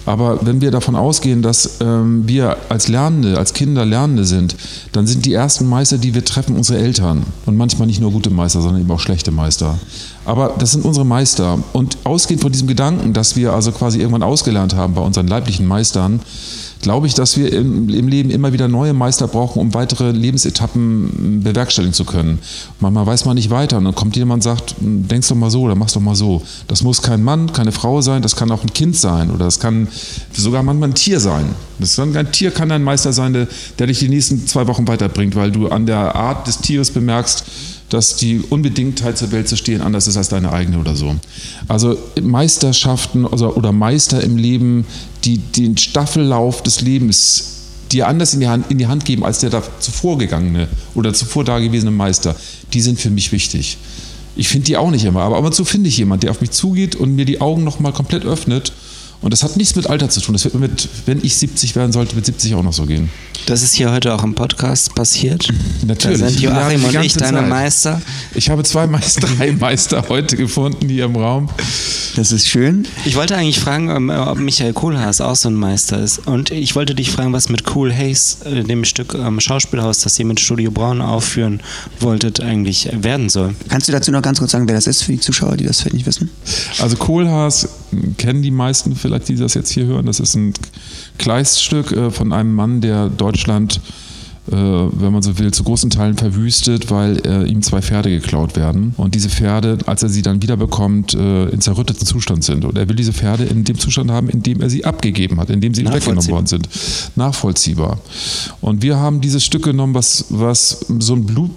[0.06, 4.56] Aber wenn wir davon ausgehen, dass ähm, wir als Lernende, als Kinder Lernende sind,
[4.92, 7.24] dann sind die ersten Meister, die wir treffen, unsere Eltern.
[7.46, 9.78] Und manchmal nicht nur gute Meister, sondern eben auch schlechte Meister.
[10.26, 11.60] Aber das sind unsere Meister.
[11.74, 15.66] Und ausgehend von diesem Gedanken, dass wir also quasi irgendwann ausgelernt haben bei unseren leiblichen
[15.66, 16.22] Meistern,
[16.82, 21.42] glaube ich, dass wir im, im, Leben immer wieder neue Meister brauchen, um weitere Lebensetappen
[21.44, 22.40] bewerkstelligen zu können.
[22.80, 25.62] Manchmal weiß man nicht weiter und dann kommt jemand und sagt, denkst doch mal so
[25.62, 26.42] oder machst doch mal so.
[26.68, 29.60] Das muss kein Mann, keine Frau sein, das kann auch ein Kind sein oder das
[29.60, 29.88] kann
[30.32, 31.46] sogar manchmal ein Tier sein.
[31.80, 33.48] Das kann, ein Tier kann ein Meister sein, der,
[33.80, 37.46] der dich die nächsten zwei Wochen weiterbringt, weil du an der Art des Tieres bemerkst,
[37.90, 41.16] dass die Unbedingtheit zur Welt zu stehen anders ist als deine eigene oder so.
[41.68, 44.86] Also Meisterschaften oder, oder Meister im Leben,
[45.24, 47.52] die den Staffellauf des Lebens
[47.92, 51.14] dir anders in die, Hand, in die Hand geben als der da zuvor gegangene oder
[51.14, 52.36] zuvor dagewesene Meister,
[52.74, 53.78] die sind für mich wichtig.
[54.36, 56.42] Ich finde die auch nicht immer, aber ab und zu finde ich jemanden, der auf
[56.42, 58.74] mich zugeht und mir die Augen nochmal komplett öffnet
[59.22, 60.34] und das hat nichts mit Alter zu tun.
[60.34, 63.10] Das wird mir mit, wenn ich 70 werden sollte, mit 70 auch noch so gehen.
[63.46, 65.48] Das ist hier heute auch im Podcast passiert.
[65.86, 66.20] Natürlich.
[66.20, 67.50] Da sind Joachim und ich deine Zeit.
[67.50, 68.02] Meister.
[68.34, 71.50] Ich habe zwei Meister, drei Meister heute gefunden hier im Raum.
[72.16, 72.88] Das ist schön.
[73.04, 76.26] Ich wollte eigentlich fragen, ähm, ob Michael Kohlhaas auch so ein Meister ist.
[76.26, 80.18] Und ich wollte dich fragen, was mit Cool Hayes, äh, dem Stück am Schauspielhaus, das
[80.18, 81.60] ihr mit Studio Braun aufführen
[82.00, 83.54] wolltet, eigentlich werden soll.
[83.70, 85.82] Kannst du dazu noch ganz kurz sagen, wer das ist für die Zuschauer, die das
[85.82, 86.32] vielleicht nicht wissen?
[86.80, 87.68] Also Kohlhaas
[88.18, 90.06] kennen die meisten vielleicht, die das jetzt hier hören.
[90.06, 90.54] Das ist ein
[91.18, 93.82] Kleiststück äh, von einem Mann, der Deutschland,
[94.48, 98.56] äh, wenn man so will, zu großen Teilen verwüstet, weil äh, ihm zwei Pferde geklaut
[98.56, 98.94] werden.
[98.98, 102.66] Und diese Pferde, als er sie dann wiederbekommt, in zerrütteten Zustand sind.
[102.66, 105.50] Und er will diese Pferde in dem Zustand haben, in dem er sie abgegeben hat,
[105.50, 106.70] in dem sie weggenommen worden sind.
[107.16, 108.00] Nachvollziehbar.
[108.62, 111.52] Und wir haben dieses Stück genommen, was, was so ein Blut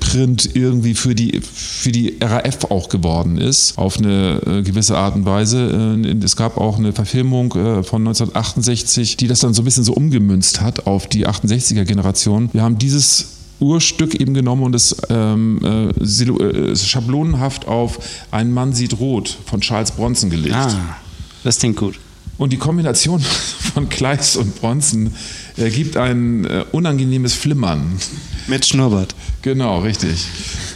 [0.00, 5.14] Print irgendwie für die, für die RAF auch geworden ist, auf eine äh, gewisse Art
[5.14, 5.98] und Weise.
[6.04, 9.84] Äh, es gab auch eine Verfilmung äh, von 1968, die das dann so ein bisschen
[9.84, 12.50] so umgemünzt hat auf die 68er-Generation.
[12.52, 17.98] Wir haben dieses Urstück eben genommen und es ähm, äh, äh, schablonenhaft auf
[18.30, 20.54] Ein Mann sieht rot von Charles Bronson gelegt.
[20.54, 20.96] Ah,
[21.44, 21.98] das klingt gut.
[22.36, 23.20] Und die Kombination
[23.74, 25.12] von Kleist und Bronson
[25.58, 27.82] ergibt ein äh, unangenehmes Flimmern.
[28.46, 29.14] Mit Schnurrbart.
[29.42, 30.26] Genau, richtig.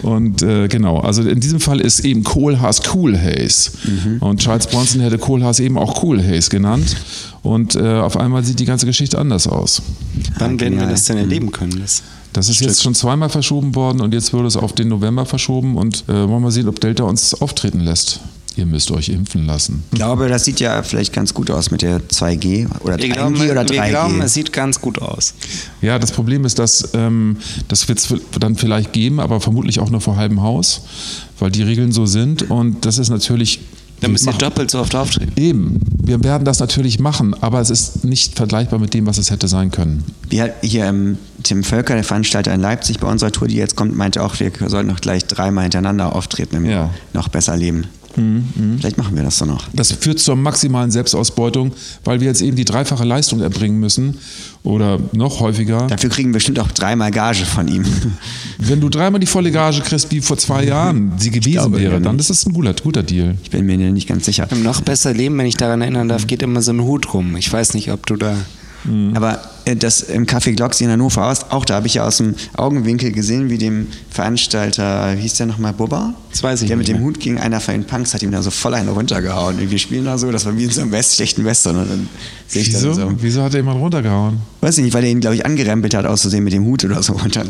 [0.03, 3.71] Und äh, genau, also in diesem Fall ist eben Kohlhaas Cool Haze.
[4.21, 6.97] Und Charles Bronson hätte Kohlhaas eben auch Cool Haze genannt.
[7.43, 9.83] Und äh, auf einmal sieht die ganze Geschichte anders aus.
[10.39, 11.81] Wann werden wir das denn erleben können?
[11.81, 12.03] Das
[12.33, 15.77] Das ist jetzt schon zweimal verschoben worden und jetzt wurde es auf den November verschoben
[15.77, 18.21] und äh, wollen wir sehen, ob Delta uns auftreten lässt.
[18.57, 19.83] Ihr müsst euch impfen lassen.
[19.93, 23.09] Ich glaube, das sieht ja vielleicht ganz gut aus mit der 2G oder 3G wir
[23.11, 23.71] glauben, oder 3G.
[23.73, 25.35] wir glauben, es sieht ganz gut aus.
[25.81, 27.37] Ja, das Problem ist, dass ähm,
[27.69, 30.83] das wird es dann vielleicht geben, aber vermutlich auch nur vor halbem Haus,
[31.39, 33.61] weil die Regeln so sind und das ist natürlich
[34.01, 35.33] Dann müsst ihr doppelt so oft auftreten.
[35.37, 39.31] Eben, wir werden das natürlich machen, aber es ist nicht vergleichbar mit dem, was es
[39.31, 40.05] hätte sein können.
[40.29, 43.97] Wir hier ähm, Tim Völker, der Veranstalter in Leipzig bei unserer Tour, die jetzt kommt,
[43.97, 46.91] meinte auch, wir sollten noch gleich dreimal hintereinander auftreten im Ja.
[47.13, 47.87] noch besser leben.
[48.15, 49.69] Vielleicht machen wir das so noch.
[49.73, 51.73] Das führt zur maximalen Selbstausbeutung,
[52.05, 54.19] weil wir jetzt eben die dreifache Leistung erbringen müssen
[54.63, 55.87] oder noch häufiger.
[55.87, 57.85] Dafür kriegen wir bestimmt auch dreimal Gage von ihm.
[58.59, 62.01] Wenn du dreimal die volle Gage kriegst, wie vor zwei Jahren sie gewesen glaube, wäre,
[62.01, 63.37] dann ist das ein guter, guter Deal.
[63.43, 64.47] Ich bin mir nicht ganz sicher.
[64.51, 67.37] Im noch besser Leben, wenn ich daran erinnern darf, geht immer so ein Hut rum.
[67.37, 68.37] Ich weiß nicht, ob du da.
[69.15, 72.17] Aber äh, das im Café Glocksy in Hannover, aus- auch da habe ich ja aus
[72.17, 76.15] dem Augenwinkel gesehen, wie dem Veranstalter, wie hieß der nochmal, Bubba?
[76.31, 77.05] Das weiß ich Der mit dem mehr.
[77.07, 79.59] Hut gegen einer von den Punks hat ihm da so voll einen runtergehauen.
[79.59, 81.77] Und wir spielen da so, das war wie in so einem West, schlechten Western.
[81.77, 82.09] Und dann
[82.49, 82.95] sehe ich Wieso?
[82.95, 83.15] dann so.
[83.21, 84.39] Wieso hat er jemand runtergehauen?
[84.63, 87.03] Weiß ich nicht, weil er ihn, glaube ich, angerempelt hat, auszusehen mit dem Hut oder
[87.03, 87.13] so.
[87.13, 87.49] Und, dann,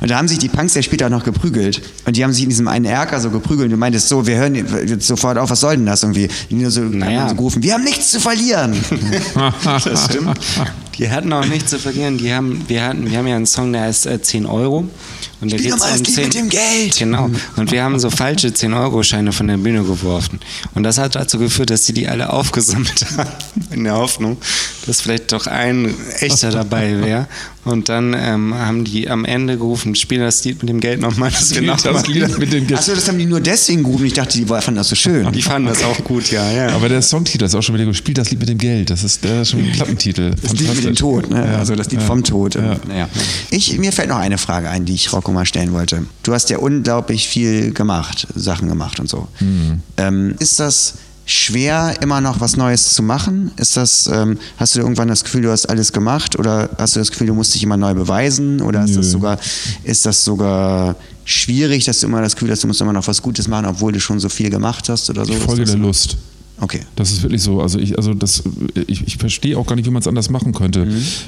[0.00, 1.80] und da haben sich die Punks ja später auch noch geprügelt.
[2.06, 3.66] Und die haben sich in diesem einen Erker so geprügelt.
[3.66, 6.28] Und du meintest so, wir hören jetzt sofort auf, was soll denn das irgendwie?
[6.50, 7.28] Die nur so, Naja.
[7.28, 8.74] so gerufen, wir haben nichts zu verlieren.
[9.64, 10.38] Das stimmt.
[10.98, 12.18] Die hatten auch nichts zu verlieren.
[12.18, 14.88] Die haben, wir, hatten, wir haben ja einen Song, der heißt äh, 10 Euro.
[15.40, 16.96] Und da Spiel geht's doch mal das Lied mit dem Geld.
[16.98, 17.30] Genau.
[17.56, 20.40] Und wir haben so falsche 10-Euro-Scheine von der Bühne geworfen.
[20.74, 23.30] Und das hat dazu geführt, dass sie die alle aufgesammelt haben.
[23.70, 24.38] In der Hoffnung,
[24.86, 27.28] dass vielleicht doch ein echter dabei wäre.
[27.64, 31.30] Und dann ähm, haben die am Ende gerufen, spiel das Lied mit dem Geld nochmal.
[31.30, 33.82] dass wir noch das mal- Lied mit dem Ge- Achso, das haben die nur deswegen
[33.82, 34.04] gerufen.
[34.06, 35.30] Ich dachte, die fanden das so schön.
[35.32, 36.50] Die fanden das auch gut, ja.
[36.52, 36.68] ja.
[36.74, 37.96] Aber der Songtitel ist auch schon wieder gut.
[37.96, 38.90] Spielt das Lied mit dem Geld.
[38.90, 40.34] Das ist, der ist schon ein Klappentitel.
[40.42, 41.42] Das Lied mit dem Tod, ne?
[41.56, 42.06] also das Lied Ja.
[42.06, 42.54] vom Tod.
[42.56, 42.76] Ja.
[42.86, 43.08] Naja.
[43.50, 46.04] Ich, mir fällt noch eine Frage ein, die ich Rocco mal stellen wollte.
[46.22, 49.28] Du hast ja unglaublich viel gemacht, Sachen gemacht und so.
[49.40, 49.80] Mhm.
[49.96, 50.94] Ähm, ist das
[51.26, 53.50] schwer, immer noch was Neues zu machen?
[53.56, 57.00] Ist das, ähm, hast du irgendwann das Gefühl, du hast alles gemacht oder hast du
[57.00, 58.60] das Gefühl, du musst dich immer neu beweisen?
[58.60, 59.38] Oder ist das sogar,
[59.84, 63.22] ist das sogar schwierig, dass du immer das Gefühl hast, du musst immer noch was
[63.22, 65.32] Gutes machen, obwohl du schon so viel gemacht hast oder so?
[65.32, 65.78] Ich folge der so?
[65.78, 66.16] Lust.
[66.60, 66.80] Okay.
[66.96, 67.60] Das ist wirklich so.
[67.60, 68.42] Also ich, also das,
[68.86, 70.86] ich, ich verstehe auch gar nicht, wie man es anders machen könnte.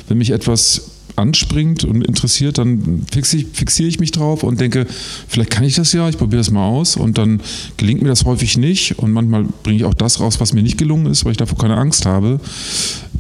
[0.09, 0.82] Wenn mich etwas
[1.16, 4.86] anspringt und interessiert, dann fixiere ich, fixiere ich mich drauf und denke,
[5.28, 7.40] vielleicht kann ich das ja, ich probiere das mal aus und dann
[7.76, 10.78] gelingt mir das häufig nicht und manchmal bringe ich auch das raus, was mir nicht
[10.78, 12.40] gelungen ist, weil ich davor keine Angst habe.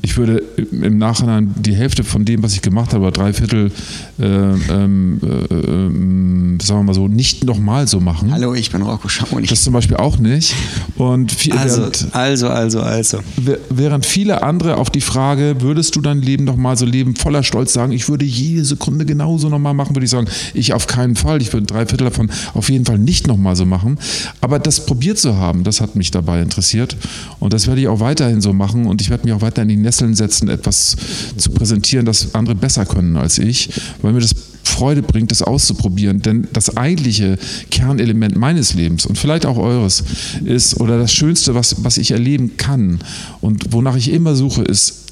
[0.06, 0.40] Ich würde
[0.70, 3.72] im Nachhinein die Hälfte von dem, was ich gemacht habe, drei Viertel,
[4.20, 8.30] äh, ähm, äh, ähm, sagen wir mal so, nicht nochmal so machen.
[8.30, 9.48] Hallo, ich bin Rocco Schamoni.
[9.48, 10.54] Das zum Beispiel auch nicht.
[10.96, 13.18] Und viel, Also, während- also, also, also.
[13.44, 17.16] Wä- Während viele andere auf die Frage, würdest du dein Leben noch mal so leben,
[17.16, 20.86] voller Stolz sagen, ich würde jede Sekunde genauso nochmal machen, würde ich sagen, ich auf
[20.86, 21.42] keinen Fall.
[21.42, 23.98] Ich würde drei Viertel davon auf jeden Fall nicht nochmal so machen.
[24.40, 26.96] Aber das probiert zu haben, das hat mich dabei interessiert.
[27.40, 28.86] Und das werde ich auch weiterhin so machen.
[28.86, 30.96] Und ich werde mich auch weiter in die Nesseln setzen, etwas
[31.36, 33.70] zu präsentieren, das andere besser können als ich,
[34.02, 36.20] weil mir das Freude bringt, das auszuprobieren.
[36.20, 37.38] Denn das eigentliche
[37.70, 40.04] Kernelement meines Lebens und vielleicht auch eures
[40.44, 42.98] ist, oder das Schönste, was, was ich erleben kann
[43.40, 45.05] und wonach ich immer suche, ist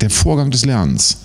[0.00, 1.18] der Vorgang des Lernens.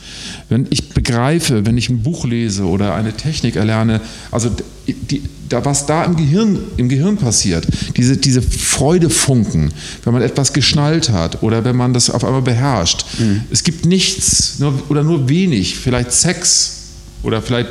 [0.50, 4.02] Wenn ich begreife, wenn ich ein Buch lese oder eine Technik erlerne,
[4.32, 4.52] also
[4.88, 7.68] die, da, was da im Gehirn, im Gehirn passiert,
[7.98, 9.72] diese, diese Freudefunken,
[10.04, 13.06] wenn man etwas geschnallt hat oder wenn man das auf einmal beherrscht.
[13.52, 16.84] Es gibt nichts nur, oder nur wenig, vielleicht Sex
[17.24, 17.70] oder vielleicht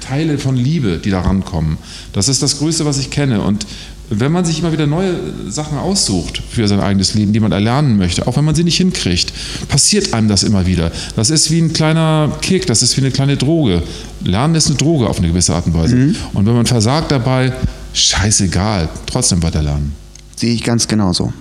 [0.00, 1.78] Teile von Liebe, die da rankommen.
[2.12, 3.42] Das ist das Größte, was ich kenne.
[3.42, 3.66] Und
[4.10, 5.14] wenn man sich immer wieder neue
[5.48, 8.76] Sachen aussucht für sein eigenes Leben, die man erlernen möchte, auch wenn man sie nicht
[8.76, 9.32] hinkriegt,
[9.68, 10.90] passiert einem das immer wieder.
[11.14, 13.82] Das ist wie ein kleiner Kick, das ist wie eine kleine Droge.
[14.24, 15.96] Lernen ist eine Droge auf eine gewisse Art und Weise.
[16.34, 17.52] Und wenn man versagt dabei,
[17.94, 19.92] scheißegal, trotzdem weiterlernen.
[20.34, 21.32] Sehe ich ganz genauso.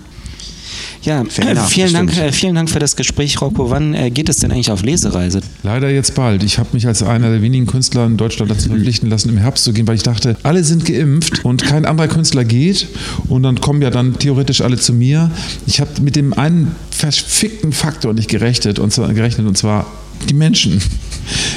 [1.03, 3.69] Ja, äh, vielen, Dank, äh, vielen Dank für das Gespräch, Rocco.
[3.69, 5.41] Wann äh, geht es denn eigentlich auf Lesereise?
[5.63, 6.43] Leider jetzt bald.
[6.43, 9.63] Ich habe mich als einer der wenigen Künstler in Deutschland dazu verpflichten lassen, im Herbst
[9.63, 12.87] zu gehen, weil ich dachte, alle sind geimpft und kein anderer Künstler geht.
[13.27, 15.31] Und dann kommen ja dann theoretisch alle zu mir.
[15.65, 19.85] Ich habe mit dem einen verfickten Faktor nicht gerechnet und zwar, gerechnet, und zwar
[20.27, 20.81] die Menschen.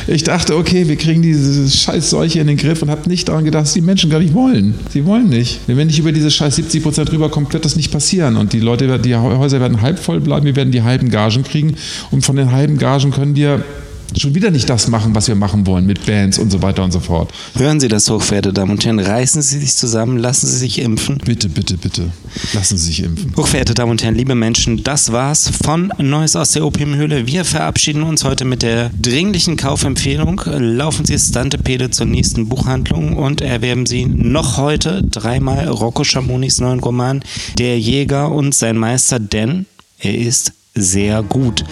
[0.07, 3.45] Ich dachte, okay, wir kriegen diese scheiß Seuche in den Griff und habe nicht daran
[3.45, 4.75] gedacht, dass die Menschen gar nicht wollen.
[4.91, 5.61] Sie wollen nicht.
[5.67, 8.37] Wenn nicht über diese scheiß 70 Prozent rüberkommt, wird das nicht passieren.
[8.37, 11.77] Und die Leute, die Häuser werden halb voll bleiben, wir werden die halben Gagen kriegen.
[12.11, 13.65] Und von den halben Gagen können wir
[14.21, 16.93] schon wieder nicht das machen, was wir machen wollen mit Bands und so weiter und
[16.93, 17.33] so fort.
[17.57, 18.99] Hören Sie das, hochverehrte Damen und Herren.
[18.99, 21.19] Reißen Sie sich zusammen, lassen Sie sich impfen.
[21.25, 22.11] Bitte, bitte, bitte.
[22.53, 23.33] Lassen Sie sich impfen.
[23.37, 27.27] Hochverehrte Damen und Herren, liebe Menschen, das war's von Neues aus der Opiumhöhle.
[27.27, 30.41] Wir verabschieden uns heute mit der dringlichen Kaufempfehlung.
[30.47, 36.81] Laufen Sie Stantepede zur nächsten Buchhandlung und erwerben Sie noch heute dreimal Rocco Schamonis neuen
[36.81, 37.23] Roman
[37.59, 39.67] Der Jäger und sein Meister, denn
[39.99, 41.65] er ist sehr gut.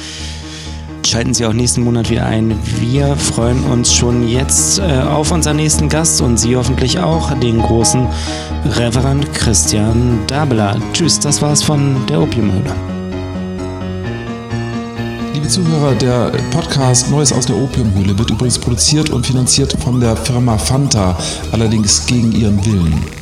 [1.07, 2.57] Schalten Sie auch nächsten Monat wieder ein.
[2.79, 7.61] Wir freuen uns schon jetzt äh, auf unseren nächsten Gast und Sie hoffentlich auch, den
[7.61, 8.07] großen
[8.77, 10.77] Reverend Christian Dabler.
[10.93, 12.75] Tschüss, das war's von der Opiumhöhle.
[15.35, 20.17] Liebe Zuhörer, der Podcast Neues aus der Opiumhöhle wird übrigens produziert und finanziert von der
[20.17, 21.19] Firma Fanta,
[21.51, 23.20] allerdings gegen ihren Willen.